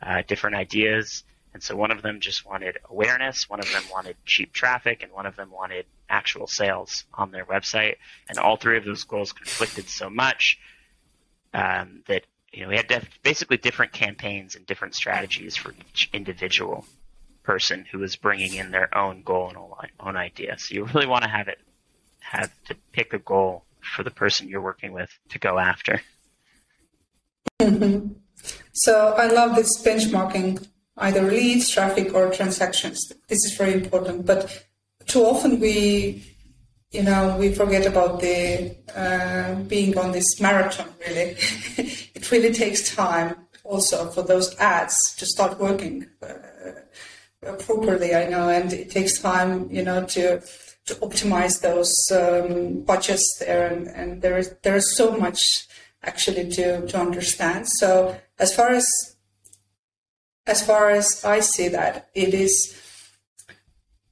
uh, 0.00 0.22
different 0.28 0.54
ideas, 0.54 1.24
and 1.52 1.60
so 1.60 1.74
one 1.74 1.90
of 1.90 2.02
them 2.02 2.20
just 2.20 2.46
wanted 2.46 2.78
awareness, 2.88 3.50
one 3.50 3.58
of 3.58 3.70
them 3.72 3.82
wanted 3.92 4.16
cheap 4.24 4.52
traffic, 4.52 5.02
and 5.02 5.10
one 5.10 5.26
of 5.26 5.34
them 5.34 5.50
wanted 5.50 5.86
actual 6.08 6.46
sales 6.46 7.04
on 7.12 7.32
their 7.32 7.44
website. 7.44 7.96
And 8.28 8.38
all 8.38 8.56
three 8.56 8.76
of 8.76 8.84
those 8.84 9.02
goals 9.02 9.32
conflicted 9.32 9.88
so 9.88 10.08
much 10.08 10.60
um, 11.52 12.04
that 12.06 12.26
you 12.52 12.62
know 12.62 12.68
we 12.68 12.76
had 12.76 13.08
basically 13.24 13.56
different 13.56 13.92
campaigns 13.92 14.54
and 14.54 14.64
different 14.66 14.94
strategies 14.94 15.56
for 15.56 15.72
each 15.72 16.10
individual 16.12 16.84
person 17.42 17.84
who 17.90 18.02
is 18.02 18.16
bringing 18.16 18.54
in 18.54 18.70
their 18.70 18.96
own 18.96 19.22
goal 19.22 19.48
and 19.48 19.90
own 20.00 20.16
idea. 20.16 20.58
So 20.58 20.74
you 20.74 20.84
really 20.86 21.06
want 21.06 21.24
to 21.24 21.30
have 21.30 21.48
it 21.48 21.58
have 22.20 22.52
to 22.64 22.76
pick 22.92 23.12
a 23.12 23.18
goal 23.18 23.64
for 23.80 24.02
the 24.02 24.10
person 24.10 24.48
you're 24.48 24.60
working 24.60 24.92
with 24.92 25.10
to 25.30 25.38
go 25.38 25.58
after. 25.58 26.00
Mm-hmm. 27.60 28.12
So 28.72 29.14
I 29.18 29.26
love 29.26 29.56
this 29.56 29.82
benchmarking 29.82 30.66
either 30.96 31.22
leads, 31.22 31.68
traffic, 31.68 32.14
or 32.14 32.30
transactions. 32.30 33.12
This 33.28 33.44
is 33.44 33.54
very 33.56 33.74
important. 33.74 34.26
But 34.26 34.66
too 35.06 35.24
often 35.24 35.60
we, 35.60 36.24
you 36.90 37.02
know, 37.02 37.36
we 37.38 37.52
forget 37.52 37.86
about 37.86 38.20
the 38.20 38.76
uh, 38.94 39.54
being 39.62 39.96
on 39.98 40.12
this 40.12 40.40
marathon. 40.40 40.88
Really, 41.06 41.36
it 42.14 42.30
really 42.30 42.52
takes 42.52 42.94
time 42.94 43.36
also 43.64 44.10
for 44.10 44.22
those 44.22 44.56
ads 44.58 45.14
to 45.16 45.26
start 45.26 45.58
working 45.58 46.06
uh, 46.22 46.34
properly. 47.42 48.14
I 48.14 48.28
know, 48.28 48.48
and 48.48 48.72
it 48.72 48.90
takes 48.90 49.20
time, 49.20 49.70
you 49.70 49.82
know, 49.82 50.04
to 50.06 50.40
to 50.86 50.94
optimize 50.96 51.60
those 51.60 51.92
um, 52.12 52.80
budgets 52.82 53.36
there, 53.38 53.66
and, 53.66 53.86
and 53.88 54.22
there 54.22 54.38
is 54.38 54.54
there 54.62 54.76
is 54.76 54.96
so 54.96 55.16
much 55.16 55.66
actually 56.02 56.50
to 56.50 56.86
to 56.86 57.00
understand. 57.00 57.68
So 57.68 58.18
as 58.38 58.54
far 58.54 58.70
as 58.70 58.86
as 60.46 60.64
far 60.66 60.90
as 60.90 61.24
I 61.24 61.40
see 61.40 61.68
that, 61.68 62.10
it 62.14 62.34
is, 62.34 62.52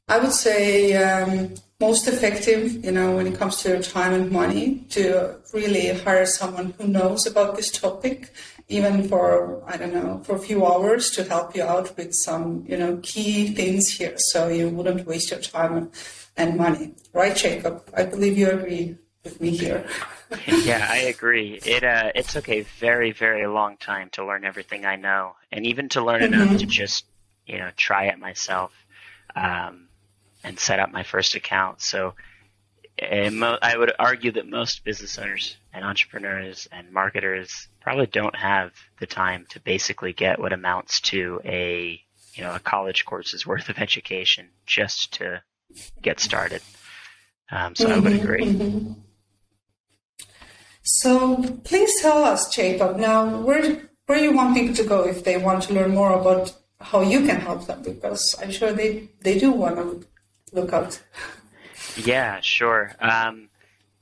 I 0.09 0.19
would 0.19 0.33
say, 0.33 0.95
um, 0.95 1.55
most 1.81 2.07
effective, 2.09 2.85
you 2.85 2.93
know, 2.93 3.17
when 3.17 3.27
it 3.27 3.39
comes 3.39 3.63
to 3.63 3.83
time 3.83 4.13
and 4.13 4.31
money, 4.31 4.85
to 4.91 5.37
really 5.53 5.89
hire 5.89 6.27
someone 6.27 6.75
who 6.79 6.87
knows 6.89 7.27
about 7.27 7.57
this 7.57 7.71
topic, 7.71 8.33
even 8.69 9.09
for, 9.09 9.63
I 9.67 9.77
don't 9.77 9.95
know, 9.95 10.21
for 10.25 10.37
a 10.37 10.39
few 10.39 10.67
hours 10.67 11.11
to 11.13 11.25
help 11.25 11.57
you 11.57 11.63
out 11.63 11.97
with 11.97 12.15
some, 12.15 12.65
you 12.69 12.77
know, 12.77 13.01
key 13.03 13.49
things 13.55 13.89
here 13.89 14.15
so 14.17 14.49
you 14.49 14.69
wouldn't 14.69 15.07
waste 15.07 15.31
your 15.31 15.41
time 15.41 15.91
and 16.37 16.57
money. 16.57 16.95
Right, 17.13 17.35
Jacob? 17.35 17.89
I 17.97 18.05
believe 18.05 18.37
you 18.37 18.51
agree 18.51 18.97
with 19.25 19.41
me 19.41 19.51
here. 19.51 19.87
yeah, 20.47 20.87
I 20.91 20.99
agree. 20.99 21.59
It 21.65 21.83
uh, 21.83 22.13
it 22.15 22.29
took 22.29 22.49
a 22.51 22.61
very 22.79 23.13
very 23.13 23.47
long 23.47 23.79
time 23.79 24.11
to 24.11 24.27
learn 24.27 24.45
everything 24.45 24.85
I 24.85 24.97
know, 24.97 25.37
and 25.51 25.67
even 25.67 25.89
to 25.91 26.05
learn 26.05 26.21
mm-hmm. 26.21 26.35
enough 26.35 26.59
to 26.59 26.67
just 26.67 27.07
you 27.47 27.59
know 27.59 27.71
try 27.77 28.05
it 28.05 28.19
myself, 28.19 28.73
um, 29.35 29.89
and 30.45 30.59
set 30.59 30.81
up 30.81 30.93
my 30.93 31.03
first 31.03 31.35
account. 31.35 31.81
So. 31.81 32.15
Mo- 33.33 33.59
I 33.63 33.77
would 33.77 33.93
argue 33.99 34.33
that 34.33 34.49
most 34.49 34.85
business 34.85 35.19
owners 35.19 35.57
and 35.73 35.85
entrepreneurs 35.85 36.69
and 36.73 36.93
marketers 36.93 37.69
probably 37.81 38.07
don't 38.07 38.37
have 38.37 38.73
the 38.99 39.07
time 39.07 39.47
to 39.51 39.61
basically 39.61 40.13
get 40.13 40.39
what 40.39 40.53
amounts 40.53 41.01
to 41.03 41.41
a 41.45 42.01
you 42.35 42.43
know 42.43 42.55
a 42.55 42.61
college 42.61 43.05
course's 43.05 43.47
worth 43.47 43.69
of 43.69 43.79
education 43.79 44.49
just 44.67 45.13
to 45.15 45.43
get 46.03 46.21
started. 46.21 46.63
Um, 47.51 47.75
so 47.75 47.85
mm-hmm, 47.85 47.95
I 47.95 47.99
would 47.99 48.13
mm-hmm. 48.13 48.23
agree. 48.23 48.45
Mm-hmm. 48.45 48.93
So 50.83 51.43
please 51.65 52.01
tell 52.01 52.25
us, 52.25 52.55
Jacob, 52.55 52.97
now 52.97 53.41
where 53.41 53.89
where 54.07 54.19
you 54.19 54.33
want 54.33 54.57
people 54.57 54.75
to 54.75 54.85
go 54.85 55.07
if 55.07 55.23
they 55.23 55.37
want 55.37 55.63
to 55.65 55.75
learn 55.75 55.95
more 55.95 56.19
about 56.19 56.53
how 56.81 57.03
you 57.03 57.27
can 57.27 57.41
help 57.41 57.67
them, 57.67 57.83
because 57.83 58.35
I'm 58.41 58.51
sure 58.51 58.73
they, 58.73 59.11
they 59.21 59.39
do 59.39 59.53
want 59.53 59.77
to 59.77 60.07
look 60.53 60.73
out. 60.73 61.01
Yeah, 61.97 62.41
sure. 62.41 62.93
Um, 63.01 63.49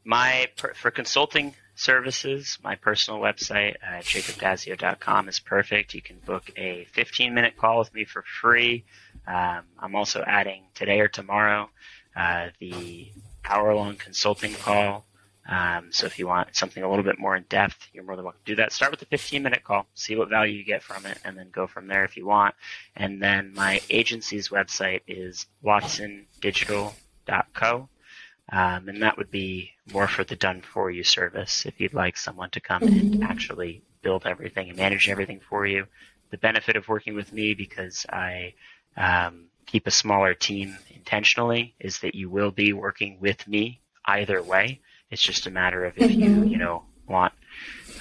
my 0.05 0.49
for 0.75 0.91
consulting 0.91 1.55
services, 1.75 2.59
my 2.63 2.77
personal 2.77 3.21
website, 3.21 3.77
uh, 3.87 4.01
jacobdazzeo.com 4.01 5.29
is 5.29 5.41
perfect. 5.41 5.95
You 5.95 6.03
can 6.03 6.19
book 6.21 6.51
a 6.57 6.87
15 6.93 7.35
minute 7.35 7.57
call 7.57 7.79
with 7.79 7.93
me 7.95 8.05
for 8.05 8.23
free. 8.41 8.85
Um, 9.27 9.63
I'm 9.79 9.95
also 9.95 10.23
adding 10.27 10.65
today 10.75 11.01
or 11.01 11.09
tomorrow 11.09 11.71
uh, 12.17 12.49
the 12.61 13.11
hour 13.45 13.75
long 13.75 13.97
consulting 13.97 14.55
call 14.55 15.05
Um, 15.49 15.93
so 15.93 16.07
if 16.07 16.19
you 16.19 16.27
want 16.27 16.57
something 16.57 16.83
a 16.83 16.89
little 16.89 17.05
bit 17.05 17.19
more 17.19 17.37
in 17.37 17.45
depth, 17.49 17.89
you're 17.93 18.03
more 18.05 18.17
than 18.17 18.25
welcome 18.25 18.41
to 18.45 18.53
do 18.53 18.57
that. 18.57 18.73
Start 18.73 18.91
with 18.91 19.03
a 19.03 19.07
15 19.07 19.43
minute 19.43 19.63
call, 19.63 19.87
see 19.95 20.17
what 20.17 20.29
value 20.29 20.55
you 20.59 20.65
get 20.65 20.83
from 20.83 21.07
it, 21.07 21.19
and 21.25 21.37
then 21.39 21.51
go 21.51 21.67
from 21.67 21.87
there 21.87 22.05
if 22.05 22.17
you 22.17 22.27
want. 22.27 22.55
And 22.97 23.23
then 23.23 23.55
my 23.55 23.81
agency's 23.89 24.49
website 24.49 25.03
is 25.07 25.47
watsondigital.co. 27.27 27.89
Um, 28.53 28.89
and 28.89 29.03
that 29.03 29.19
would 29.19 29.31
be 29.31 29.73
more 29.93 30.07
for 30.07 30.23
the 30.23 30.37
done 30.37 30.63
for 30.63 30.91
you 30.91 31.03
service 31.03 31.67
if 31.67 31.81
you'd 31.81 31.95
like 31.95 32.17
someone 32.17 32.51
to 32.51 32.61
come 32.61 32.83
mm-hmm. 32.83 33.15
and 33.15 33.25
actually 33.25 33.83
build 34.03 34.25
everything 34.25 34.69
and 34.69 34.79
manage 34.79 35.09
everything 35.09 35.41
for 35.49 35.67
you. 35.67 35.87
The 36.31 36.39
benefit 36.39 36.77
of 36.77 36.89
working 36.89 37.15
with 37.15 37.33
me 37.33 37.55
because 37.55 38.07
I 38.09 38.55
um, 38.97 39.47
keep 39.67 39.87
a 39.87 39.91
smaller 39.91 40.33
team 40.35 40.79
intentionally 40.95 41.75
is 41.81 42.01
that 42.01 42.15
you 42.15 42.31
will 42.31 42.53
be 42.53 42.73
working 42.73 43.19
with 43.21 43.47
me 43.49 43.81
either 44.05 44.41
way. 44.43 44.81
It's 45.11 45.23
just 45.23 45.47
a 45.49 45.51
matter 45.51 45.85
of 45.85 45.95
if 45.99 46.11
you, 46.13 46.31
mm-hmm. 46.31 46.45
you 46.45 46.59
know, 46.59 46.85
want 47.09 47.33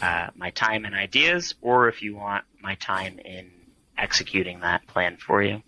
uh, 0.02 0.28
my 0.36 0.52
time 0.52 0.86
and 0.86 0.94
ideas 0.94 1.56
or 1.62 1.88
if 1.88 2.04
you 2.04 2.16
want 2.16 2.46
my 2.62 2.76
time 2.76 3.18
in 3.20 3.50
executing 3.98 4.60
that 4.60 4.86
plan 4.88 5.18
for 5.18 5.42
you. 5.42 5.64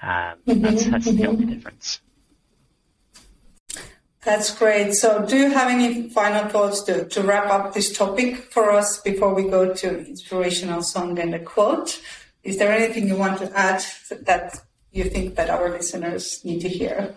Um, 0.00 0.34
that's, 0.46 0.84
that's 0.86 1.06
the 1.06 1.26
only 1.26 1.46
difference. 1.46 2.00
That's 4.24 4.52
great. 4.56 4.94
So, 4.94 5.24
do 5.24 5.36
you 5.36 5.50
have 5.50 5.70
any 5.70 6.10
final 6.10 6.48
thoughts 6.48 6.82
to, 6.84 7.06
to 7.08 7.22
wrap 7.22 7.48
up 7.48 7.74
this 7.74 7.96
topic 7.96 8.52
for 8.52 8.72
us 8.72 9.00
before 9.00 9.32
we 9.34 9.44
go 9.44 9.72
to 9.72 9.98
inspirational 10.06 10.82
song 10.82 11.18
and 11.18 11.34
a 11.34 11.38
quote? 11.38 12.00
Is 12.42 12.58
there 12.58 12.72
anything 12.72 13.06
you 13.08 13.16
want 13.16 13.38
to 13.38 13.56
add 13.56 13.84
that 14.22 14.60
you 14.90 15.04
think 15.04 15.36
that 15.36 15.50
our 15.50 15.70
listeners 15.70 16.44
need 16.44 16.60
to 16.60 16.68
hear? 16.68 17.14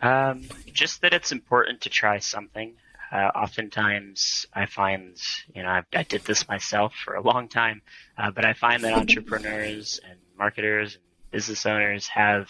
Um, 0.00 0.44
just 0.72 1.02
that 1.02 1.12
it's 1.12 1.32
important 1.32 1.82
to 1.82 1.90
try 1.90 2.18
something. 2.18 2.74
Uh, 3.10 3.30
oftentimes, 3.34 4.46
I 4.52 4.66
find, 4.66 5.16
you 5.54 5.62
know, 5.62 5.68
I, 5.68 5.82
I, 5.94 6.02
did 6.02 6.24
this 6.24 6.46
myself 6.46 6.94
for 6.94 7.14
a 7.14 7.22
long 7.22 7.48
time, 7.48 7.80
uh, 8.18 8.30
but 8.30 8.44
I 8.44 8.52
find 8.52 8.84
that 8.84 8.92
entrepreneurs 8.98 9.98
and 10.06 10.18
marketers 10.38 10.94
and 10.94 11.02
business 11.30 11.64
owners 11.64 12.06
have 12.08 12.48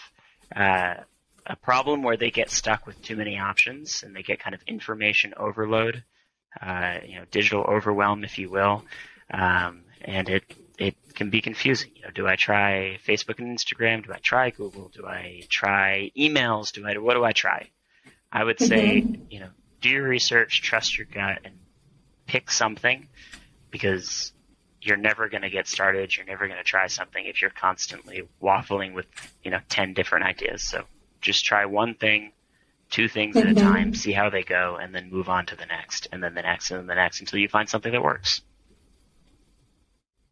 uh, 0.53 0.95
a 1.49 1.55
problem 1.55 2.03
where 2.03 2.15
they 2.15 2.29
get 2.29 2.51
stuck 2.51 2.85
with 2.85 3.01
too 3.01 3.15
many 3.15 3.39
options 3.39 4.03
and 4.03 4.15
they 4.15 4.21
get 4.21 4.39
kind 4.39 4.53
of 4.53 4.61
information 4.67 5.33
overload, 5.35 6.03
uh, 6.61 6.99
you 7.05 7.15
know, 7.15 7.25
digital 7.31 7.63
overwhelm, 7.63 8.23
if 8.23 8.37
you 8.37 8.49
will, 8.49 8.85
um, 9.33 9.81
and 10.01 10.29
it 10.29 10.43
it 10.77 10.95
can 11.15 11.29
be 11.29 11.41
confusing. 11.41 11.91
You 11.95 12.03
know, 12.03 12.11
do 12.11 12.27
I 12.27 12.35
try 12.35 12.99
Facebook 13.05 13.39
and 13.39 13.57
Instagram? 13.57 14.05
Do 14.05 14.13
I 14.13 14.19
try 14.19 14.51
Google? 14.51 14.89
Do 14.93 15.05
I 15.05 15.43
try 15.49 16.11
emails? 16.15 16.71
Do 16.71 16.87
I 16.87 16.97
what 16.97 17.15
do 17.15 17.23
I 17.23 17.31
try? 17.31 17.69
I 18.31 18.43
would 18.43 18.59
say, 18.59 19.01
mm-hmm. 19.01 19.23
you 19.31 19.39
know, 19.39 19.49
do 19.81 19.89
your 19.89 20.07
research, 20.07 20.61
trust 20.61 20.97
your 20.97 21.07
gut, 21.11 21.39
and 21.43 21.55
pick 22.27 22.51
something 22.51 23.07
because 23.71 24.31
you're 24.81 24.97
never 24.97 25.29
going 25.29 25.41
to 25.41 25.49
get 25.49 25.67
started. 25.67 26.15
You're 26.15 26.27
never 26.27 26.47
going 26.47 26.59
to 26.59 26.63
try 26.63 26.87
something 26.87 27.25
if 27.25 27.41
you're 27.41 27.49
constantly 27.49 28.27
waffling 28.41 28.93
with, 28.93 29.07
you 29.43 29.49
know, 29.49 29.59
10 29.67 29.93
different 29.93 30.25
ideas. 30.25 30.63
So 30.63 30.85
just 31.21 31.45
try 31.45 31.65
one 31.65 31.93
thing, 31.95 32.31
two 32.89 33.07
things 33.07 33.35
at 33.35 33.45
a 33.45 33.49
mm-hmm. 33.49 33.67
time, 33.67 33.93
see 33.93 34.11
how 34.11 34.29
they 34.29 34.43
go, 34.43 34.77
and 34.81 34.93
then 34.93 35.09
move 35.11 35.29
on 35.29 35.45
to 35.47 35.55
the 35.55 35.65
next, 35.65 36.07
and 36.11 36.23
then 36.23 36.33
the 36.33 36.41
next, 36.41 36.71
and 36.71 36.79
then 36.79 36.87
the 36.87 36.95
next 36.95 37.19
until 37.19 37.39
you 37.39 37.47
find 37.47 37.69
something 37.69 37.91
that 37.91 38.03
works. 38.03 38.41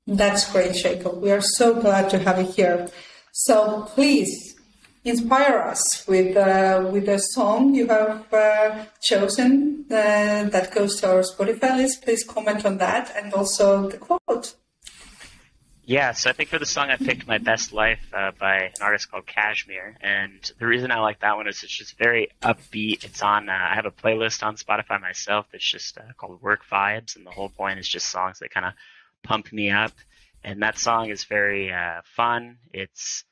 That's 0.08 0.50
great, 0.52 0.74
Jacob. 0.74 1.22
We 1.22 1.32
are 1.32 1.42
so 1.42 1.80
glad 1.80 2.10
to 2.12 2.20
have 2.20 2.40
you 2.40 2.50
here. 2.52 2.90
So 3.34 3.84
please 3.94 4.56
inspire 5.04 5.60
us 5.60 6.08
with 6.08 6.36
uh, 6.38 6.90
with 6.92 7.08
a 7.10 7.20
song 7.20 7.76
you 7.76 7.88
have 7.88 8.34
uh, 8.34 8.86
chosen 9.02 9.86
uh, 9.92 10.50
that 10.54 10.72
goes 10.74 11.00
to 11.02 11.12
our 11.12 11.24
Spotify 11.24 11.78
list. 11.78 12.04
Please 12.04 12.24
comment 12.24 12.66
on 12.66 12.78
that 12.78 13.14
and 13.16 13.34
also 13.34 13.90
the 13.90 13.98
quote. 13.98 14.56
Yeah, 15.88 16.12
so 16.12 16.30
I 16.30 16.34
think 16.34 16.50
for 16.50 16.60
the 16.60 16.66
song 16.66 16.90
I 16.90 16.98
picked 16.98 17.28
"My 17.28 17.38
Best 17.38 17.72
Life" 17.72 18.02
uh, 18.14 18.32
by 18.38 18.64
an 18.64 18.72
artist 18.82 19.10
called 19.10 19.26
KSHMR, 19.26 19.96
and 20.02 20.52
the 20.60 20.68
reason 20.68 20.92
I 20.92 21.00
like 21.00 21.22
that 21.22 21.38
one 21.38 21.48
is 21.48 21.64
it's 21.64 21.72
just 21.72 21.98
very 21.98 22.28
upbeat. 22.42 23.06
It's 23.06 23.22
on. 23.22 23.48
Uh, 23.48 23.54
I 23.54 23.74
have 23.74 23.86
a 23.86 23.92
playlist 23.92 24.46
on 24.46 24.58
Spotify 24.58 25.00
myself 25.00 25.46
that's 25.50 25.64
just 25.64 25.98
uh, 25.98 26.02
called 26.18 26.42
Work 26.42 26.66
Vibes, 26.70 27.16
and 27.16 27.26
the 27.26 27.32
whole 27.32 27.48
point 27.48 27.80
is 27.80 27.88
just 27.88 28.10
songs 28.10 28.40
that 28.40 28.52
kind 28.52 28.66
of 28.66 28.74
pump 29.24 29.54
me 29.54 29.70
up. 29.70 29.94
And 30.44 30.62
that 30.62 30.78
song 30.78 31.10
is 31.10 31.24
very 31.24 31.72
uh, 31.72 32.02
fun. 32.04 32.58
It's 32.74 33.24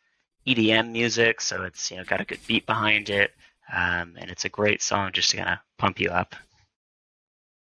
EDM 0.48 0.94
music, 0.94 1.41
so 1.41 1.63
it's 1.63 1.91
you 1.91 1.98
know 1.98 2.06
got 2.06 2.22
a 2.22 2.26
good 2.26 2.39
beat 2.48 2.65
behind 2.65 3.10
it, 3.10 3.32
um, 3.70 4.13
and 4.18 4.32
it's 4.32 4.46
a 4.46 4.50
great 4.50 4.82
song 4.82 5.12
just 5.12 5.30
to 5.32 5.38
kind 5.38 5.50
of 5.50 5.58
pump 5.78 6.00
you 6.00 6.08
up. 6.08 6.36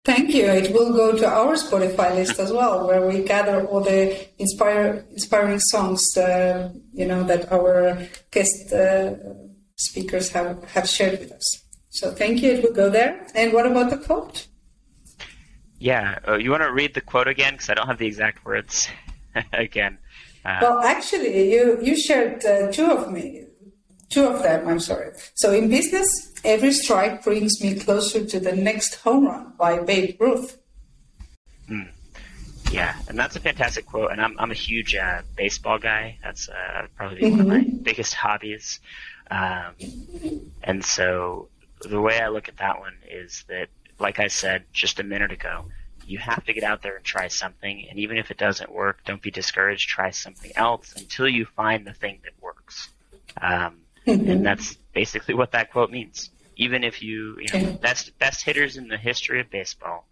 Thank 0.04 0.32
you. 0.32 0.46
It 0.46 0.72
will 0.72 0.92
go 0.92 1.16
to 1.16 1.26
our 1.26 1.54
Spotify 1.54 2.14
list 2.14 2.38
as 2.38 2.50
well, 2.50 2.86
where 2.86 3.06
we 3.06 3.22
gather 3.22 3.66
all 3.66 3.80
the 3.80 4.26
inspire, 4.38 5.04
inspiring 5.10 5.60
songs, 5.60 6.16
uh, 6.16 6.72
you 6.92 7.06
know, 7.06 7.22
that 7.24 7.52
our 7.52 8.08
guest 8.30 8.72
uh, 8.72 9.14
speakers 9.76 10.30
have, 10.30 10.64
have 10.64 10.88
shared 10.88 11.18
with 11.18 11.32
us. 11.32 11.64
So 11.90 12.12
thank 12.12 12.40
you. 12.42 12.52
It 12.52 12.64
will 12.64 12.72
go 12.72 12.88
there. 12.88 13.26
And 13.34 13.52
what 13.52 13.66
about 13.66 13.90
the 13.90 13.98
quote? 13.98 14.46
Yeah. 15.78 16.18
Oh, 16.24 16.36
you 16.36 16.50
want 16.50 16.62
to 16.62 16.72
read 16.72 16.94
the 16.94 17.00
quote 17.02 17.28
again? 17.28 17.54
Because 17.54 17.68
I 17.68 17.74
don't 17.74 17.86
have 17.86 17.98
the 17.98 18.06
exact 18.06 18.44
words 18.44 18.88
again. 19.52 19.98
Uh, 20.44 20.58
well, 20.62 20.78
actually, 20.78 21.52
you, 21.52 21.78
you 21.82 21.94
shared 21.94 22.44
uh, 22.46 22.72
two 22.72 22.90
of 22.90 23.12
me, 23.12 23.44
two 24.10 24.26
of 24.26 24.42
them, 24.42 24.68
I'm 24.68 24.80
sorry. 24.80 25.12
So 25.34 25.52
in 25.52 25.70
business, 25.70 26.32
every 26.44 26.72
strike 26.72 27.24
brings 27.24 27.60
me 27.62 27.74
closer 27.76 28.24
to 28.24 28.40
the 28.40 28.52
next 28.52 28.96
home 28.96 29.26
run 29.26 29.52
by 29.58 29.78
Babe 29.78 30.20
Ruth. 30.20 30.58
Hmm. 31.66 31.82
Yeah, 32.70 32.94
and 33.08 33.18
that's 33.18 33.34
a 33.34 33.40
fantastic 33.40 33.86
quote. 33.86 34.12
And 34.12 34.20
I'm, 34.20 34.38
I'm 34.38 34.50
a 34.50 34.54
huge 34.54 34.94
uh, 34.94 35.22
baseball 35.36 35.78
guy. 35.78 36.18
That's 36.22 36.48
uh, 36.48 36.86
probably 36.96 37.22
mm-hmm. 37.22 37.30
one 37.30 37.40
of 37.40 37.46
my 37.46 37.60
mm-hmm. 37.60 37.78
biggest 37.78 38.14
hobbies. 38.14 38.80
Um, 39.30 39.74
and 40.62 40.84
so 40.84 41.48
the 41.82 42.00
way 42.00 42.20
I 42.20 42.28
look 42.28 42.48
at 42.48 42.58
that 42.58 42.78
one 42.78 42.94
is 43.08 43.44
that, 43.48 43.68
like 43.98 44.18
I 44.18 44.28
said 44.28 44.64
just 44.72 44.98
a 44.98 45.02
minute 45.02 45.32
ago, 45.32 45.66
you 46.06 46.18
have 46.18 46.44
to 46.44 46.52
get 46.52 46.64
out 46.64 46.82
there 46.82 46.96
and 46.96 47.04
try 47.04 47.28
something. 47.28 47.86
And 47.88 47.98
even 47.98 48.18
if 48.18 48.30
it 48.30 48.38
doesn't 48.38 48.72
work, 48.72 49.04
don't 49.04 49.22
be 49.22 49.30
discouraged. 49.30 49.88
Try 49.88 50.10
something 50.10 50.50
else 50.56 50.94
until 50.96 51.28
you 51.28 51.44
find 51.44 51.86
the 51.86 51.92
thing 51.92 52.20
that 52.24 52.32
works. 52.40 52.88
Um, 53.40 53.78
Mm-hmm. 54.06 54.30
And 54.30 54.46
that's 54.46 54.76
basically 54.94 55.34
what 55.34 55.52
that 55.52 55.72
quote 55.72 55.90
means. 55.90 56.30
Even 56.56 56.84
if 56.84 57.02
you, 57.02 57.38
you 57.40 57.60
know, 57.60 57.72
best 57.72 58.18
best 58.18 58.44
hitters 58.44 58.76
in 58.76 58.88
the 58.88 58.98
history 58.98 59.40
of 59.40 59.50
baseball 59.50 60.06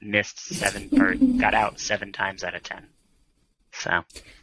missed 0.00 0.38
seven 0.38 0.88
or 1.00 1.14
got 1.38 1.54
out 1.54 1.78
seven 1.78 2.12
times 2.12 2.42
out 2.42 2.54
of 2.54 2.62
ten. 2.62 2.86
So. 3.72 4.02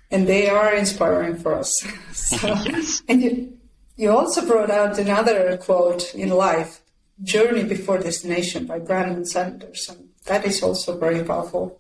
And 0.09 0.27
they 0.27 0.49
are 0.49 0.73
inspiring 0.73 1.37
for 1.37 1.55
us. 1.55 1.73
So, 2.13 2.47
yes. 2.47 3.01
And 3.07 3.21
you, 3.21 3.57
you 3.95 4.11
also 4.11 4.45
brought 4.45 4.69
out 4.69 4.97
another 4.97 5.57
quote 5.57 6.13
in 6.13 6.29
life, 6.29 6.81
"Journey 7.23 7.63
Before 7.63 7.97
Destination" 7.97 8.65
by 8.65 8.79
Brandon 8.79 9.25
Sanderson. 9.25 10.09
That 10.25 10.45
is 10.45 10.61
also 10.61 10.97
very 10.97 11.23
powerful. 11.23 11.79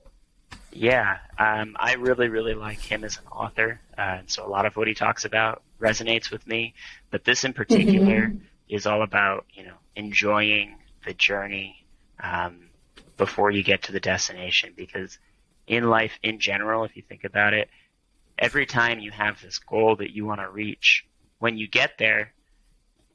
Yeah, 0.73 1.17
um, 1.37 1.75
I 1.79 1.95
really, 1.95 2.29
really 2.29 2.53
like 2.53 2.79
him 2.79 3.03
as 3.03 3.17
an 3.17 3.27
author, 3.27 3.81
uh, 3.97 4.19
and 4.19 4.29
so 4.29 4.45
a 4.45 4.49
lot 4.49 4.65
of 4.65 4.75
what 4.77 4.87
he 4.87 4.93
talks 4.93 5.25
about 5.25 5.61
resonates 5.81 6.31
with 6.31 6.45
me. 6.47 6.73
But 7.09 7.23
this 7.23 7.43
in 7.43 7.53
particular 7.53 8.27
mm-hmm. 8.27 8.37
is 8.69 8.85
all 8.85 9.03
about 9.03 9.45
you 9.53 9.63
know 9.63 9.75
enjoying 9.95 10.75
the 11.05 11.13
journey 11.13 11.85
um, 12.21 12.69
before 13.17 13.51
you 13.51 13.63
get 13.63 13.83
to 13.83 13.91
the 13.91 13.99
destination. 13.99 14.73
Because 14.75 15.17
in 15.67 15.89
life, 15.89 16.13
in 16.23 16.39
general, 16.39 16.83
if 16.83 16.95
you 16.95 17.01
think 17.01 17.23
about 17.23 17.53
it, 17.53 17.69
every 18.37 18.65
time 18.65 18.99
you 18.99 19.11
have 19.11 19.41
this 19.41 19.59
goal 19.59 19.95
that 19.97 20.11
you 20.11 20.25
want 20.25 20.41
to 20.41 20.49
reach, 20.49 21.05
when 21.39 21.57
you 21.57 21.67
get 21.67 21.97
there, 21.97 22.33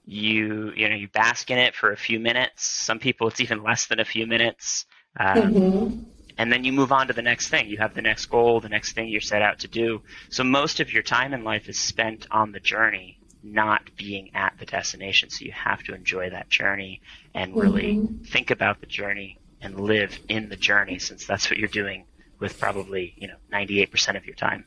you 0.04 0.72
you 0.76 0.88
know 0.88 0.94
you 0.94 1.08
bask 1.08 1.50
in 1.50 1.58
it 1.58 1.74
for 1.74 1.92
a 1.92 1.96
few 1.96 2.20
minutes. 2.20 2.64
Some 2.64 2.98
people, 2.98 3.28
it's 3.28 3.40
even 3.40 3.62
less 3.62 3.86
than 3.86 4.00
a 4.00 4.04
few 4.04 4.26
minutes. 4.26 4.86
Um, 5.18 5.36
mm-hmm 5.36 6.02
and 6.38 6.52
then 6.52 6.64
you 6.64 6.72
move 6.72 6.92
on 6.92 7.06
to 7.08 7.12
the 7.12 7.22
next 7.22 7.48
thing. 7.48 7.68
You 7.68 7.78
have 7.78 7.94
the 7.94 8.02
next 8.02 8.26
goal, 8.26 8.60
the 8.60 8.68
next 8.68 8.92
thing 8.92 9.08
you're 9.08 9.20
set 9.20 9.42
out 9.42 9.60
to 9.60 9.68
do. 9.68 10.02
So 10.28 10.44
most 10.44 10.80
of 10.80 10.92
your 10.92 11.02
time 11.02 11.32
in 11.32 11.44
life 11.44 11.68
is 11.68 11.78
spent 11.78 12.26
on 12.30 12.52
the 12.52 12.60
journey, 12.60 13.18
not 13.42 13.90
being 13.96 14.34
at 14.34 14.54
the 14.58 14.66
destination. 14.66 15.30
So 15.30 15.44
you 15.44 15.52
have 15.52 15.82
to 15.84 15.94
enjoy 15.94 16.30
that 16.30 16.48
journey 16.48 17.00
and 17.34 17.56
really 17.56 17.94
mm-hmm. 17.94 18.24
think 18.24 18.50
about 18.50 18.80
the 18.80 18.86
journey 18.86 19.38
and 19.60 19.80
live 19.80 20.18
in 20.28 20.48
the 20.48 20.56
journey 20.56 20.98
since 20.98 21.26
that's 21.26 21.50
what 21.50 21.58
you're 21.58 21.68
doing 21.68 22.04
with 22.38 22.58
probably, 22.60 23.14
you 23.16 23.28
know, 23.28 23.36
98% 23.52 24.16
of 24.16 24.26
your 24.26 24.34
time. 24.34 24.64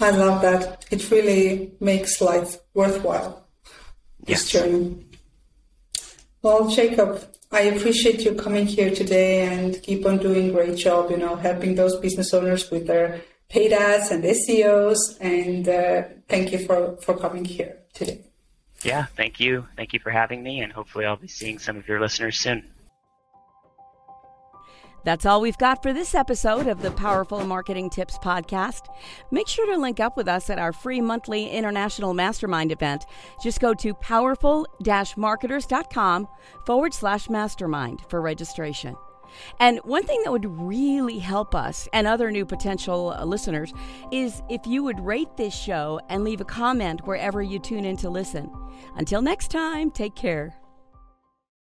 I 0.00 0.10
love 0.10 0.42
that. 0.42 0.84
It 0.90 1.10
really 1.10 1.72
makes 1.80 2.20
life 2.20 2.56
worthwhile. 2.74 3.46
This 4.20 4.52
yes. 4.52 4.64
journey. 4.64 5.06
Well, 6.42 6.68
Jacob, 6.68 7.22
I 7.52 7.60
appreciate 7.62 8.24
you 8.24 8.34
coming 8.34 8.66
here 8.66 8.90
today 8.94 9.46
and 9.46 9.80
keep 9.82 10.04
on 10.04 10.18
doing 10.18 10.52
great 10.52 10.76
job, 10.76 11.10
you 11.10 11.16
know, 11.16 11.36
helping 11.36 11.74
those 11.74 11.96
business 11.96 12.34
owners 12.34 12.70
with 12.70 12.86
their 12.86 13.22
paid 13.48 13.72
ads 13.72 14.10
and 14.10 14.24
SEOs. 14.24 14.98
And 15.20 15.68
uh, 15.68 16.02
thank 16.28 16.52
you 16.52 16.58
for, 16.58 16.96
for 16.96 17.16
coming 17.16 17.44
here 17.44 17.78
today. 17.94 18.20
Yeah, 18.82 19.06
thank 19.16 19.40
you. 19.40 19.66
Thank 19.76 19.92
you 19.92 20.00
for 20.00 20.10
having 20.10 20.42
me, 20.42 20.60
and 20.60 20.72
hopefully, 20.72 21.06
I'll 21.06 21.16
be 21.16 21.28
seeing 21.28 21.58
some 21.58 21.76
of 21.76 21.88
your 21.88 21.98
listeners 21.98 22.38
soon. 22.38 22.68
That's 25.06 25.24
all 25.24 25.40
we've 25.40 25.56
got 25.56 25.84
for 25.84 25.92
this 25.92 26.16
episode 26.16 26.66
of 26.66 26.82
the 26.82 26.90
Powerful 26.90 27.46
Marketing 27.46 27.88
Tips 27.88 28.18
Podcast. 28.18 28.88
Make 29.30 29.46
sure 29.46 29.64
to 29.66 29.80
link 29.80 30.00
up 30.00 30.16
with 30.16 30.26
us 30.26 30.50
at 30.50 30.58
our 30.58 30.72
free 30.72 31.00
monthly 31.00 31.48
international 31.48 32.12
mastermind 32.12 32.72
event. 32.72 33.06
Just 33.40 33.60
go 33.60 33.72
to 33.72 33.94
powerful 33.94 34.66
marketers.com 35.16 36.26
forward 36.66 36.92
slash 36.92 37.30
mastermind 37.30 38.00
for 38.08 38.20
registration. 38.20 38.96
And 39.60 39.78
one 39.84 40.02
thing 40.02 40.22
that 40.24 40.32
would 40.32 40.58
really 40.58 41.20
help 41.20 41.54
us 41.54 41.88
and 41.92 42.08
other 42.08 42.32
new 42.32 42.44
potential 42.44 43.16
listeners 43.24 43.72
is 44.10 44.42
if 44.50 44.66
you 44.66 44.82
would 44.82 44.98
rate 44.98 45.36
this 45.36 45.54
show 45.54 46.00
and 46.08 46.24
leave 46.24 46.40
a 46.40 46.44
comment 46.44 47.06
wherever 47.06 47.40
you 47.40 47.60
tune 47.60 47.84
in 47.84 47.96
to 47.98 48.10
listen. 48.10 48.50
Until 48.96 49.22
next 49.22 49.52
time, 49.52 49.92
take 49.92 50.16
care. 50.16 50.56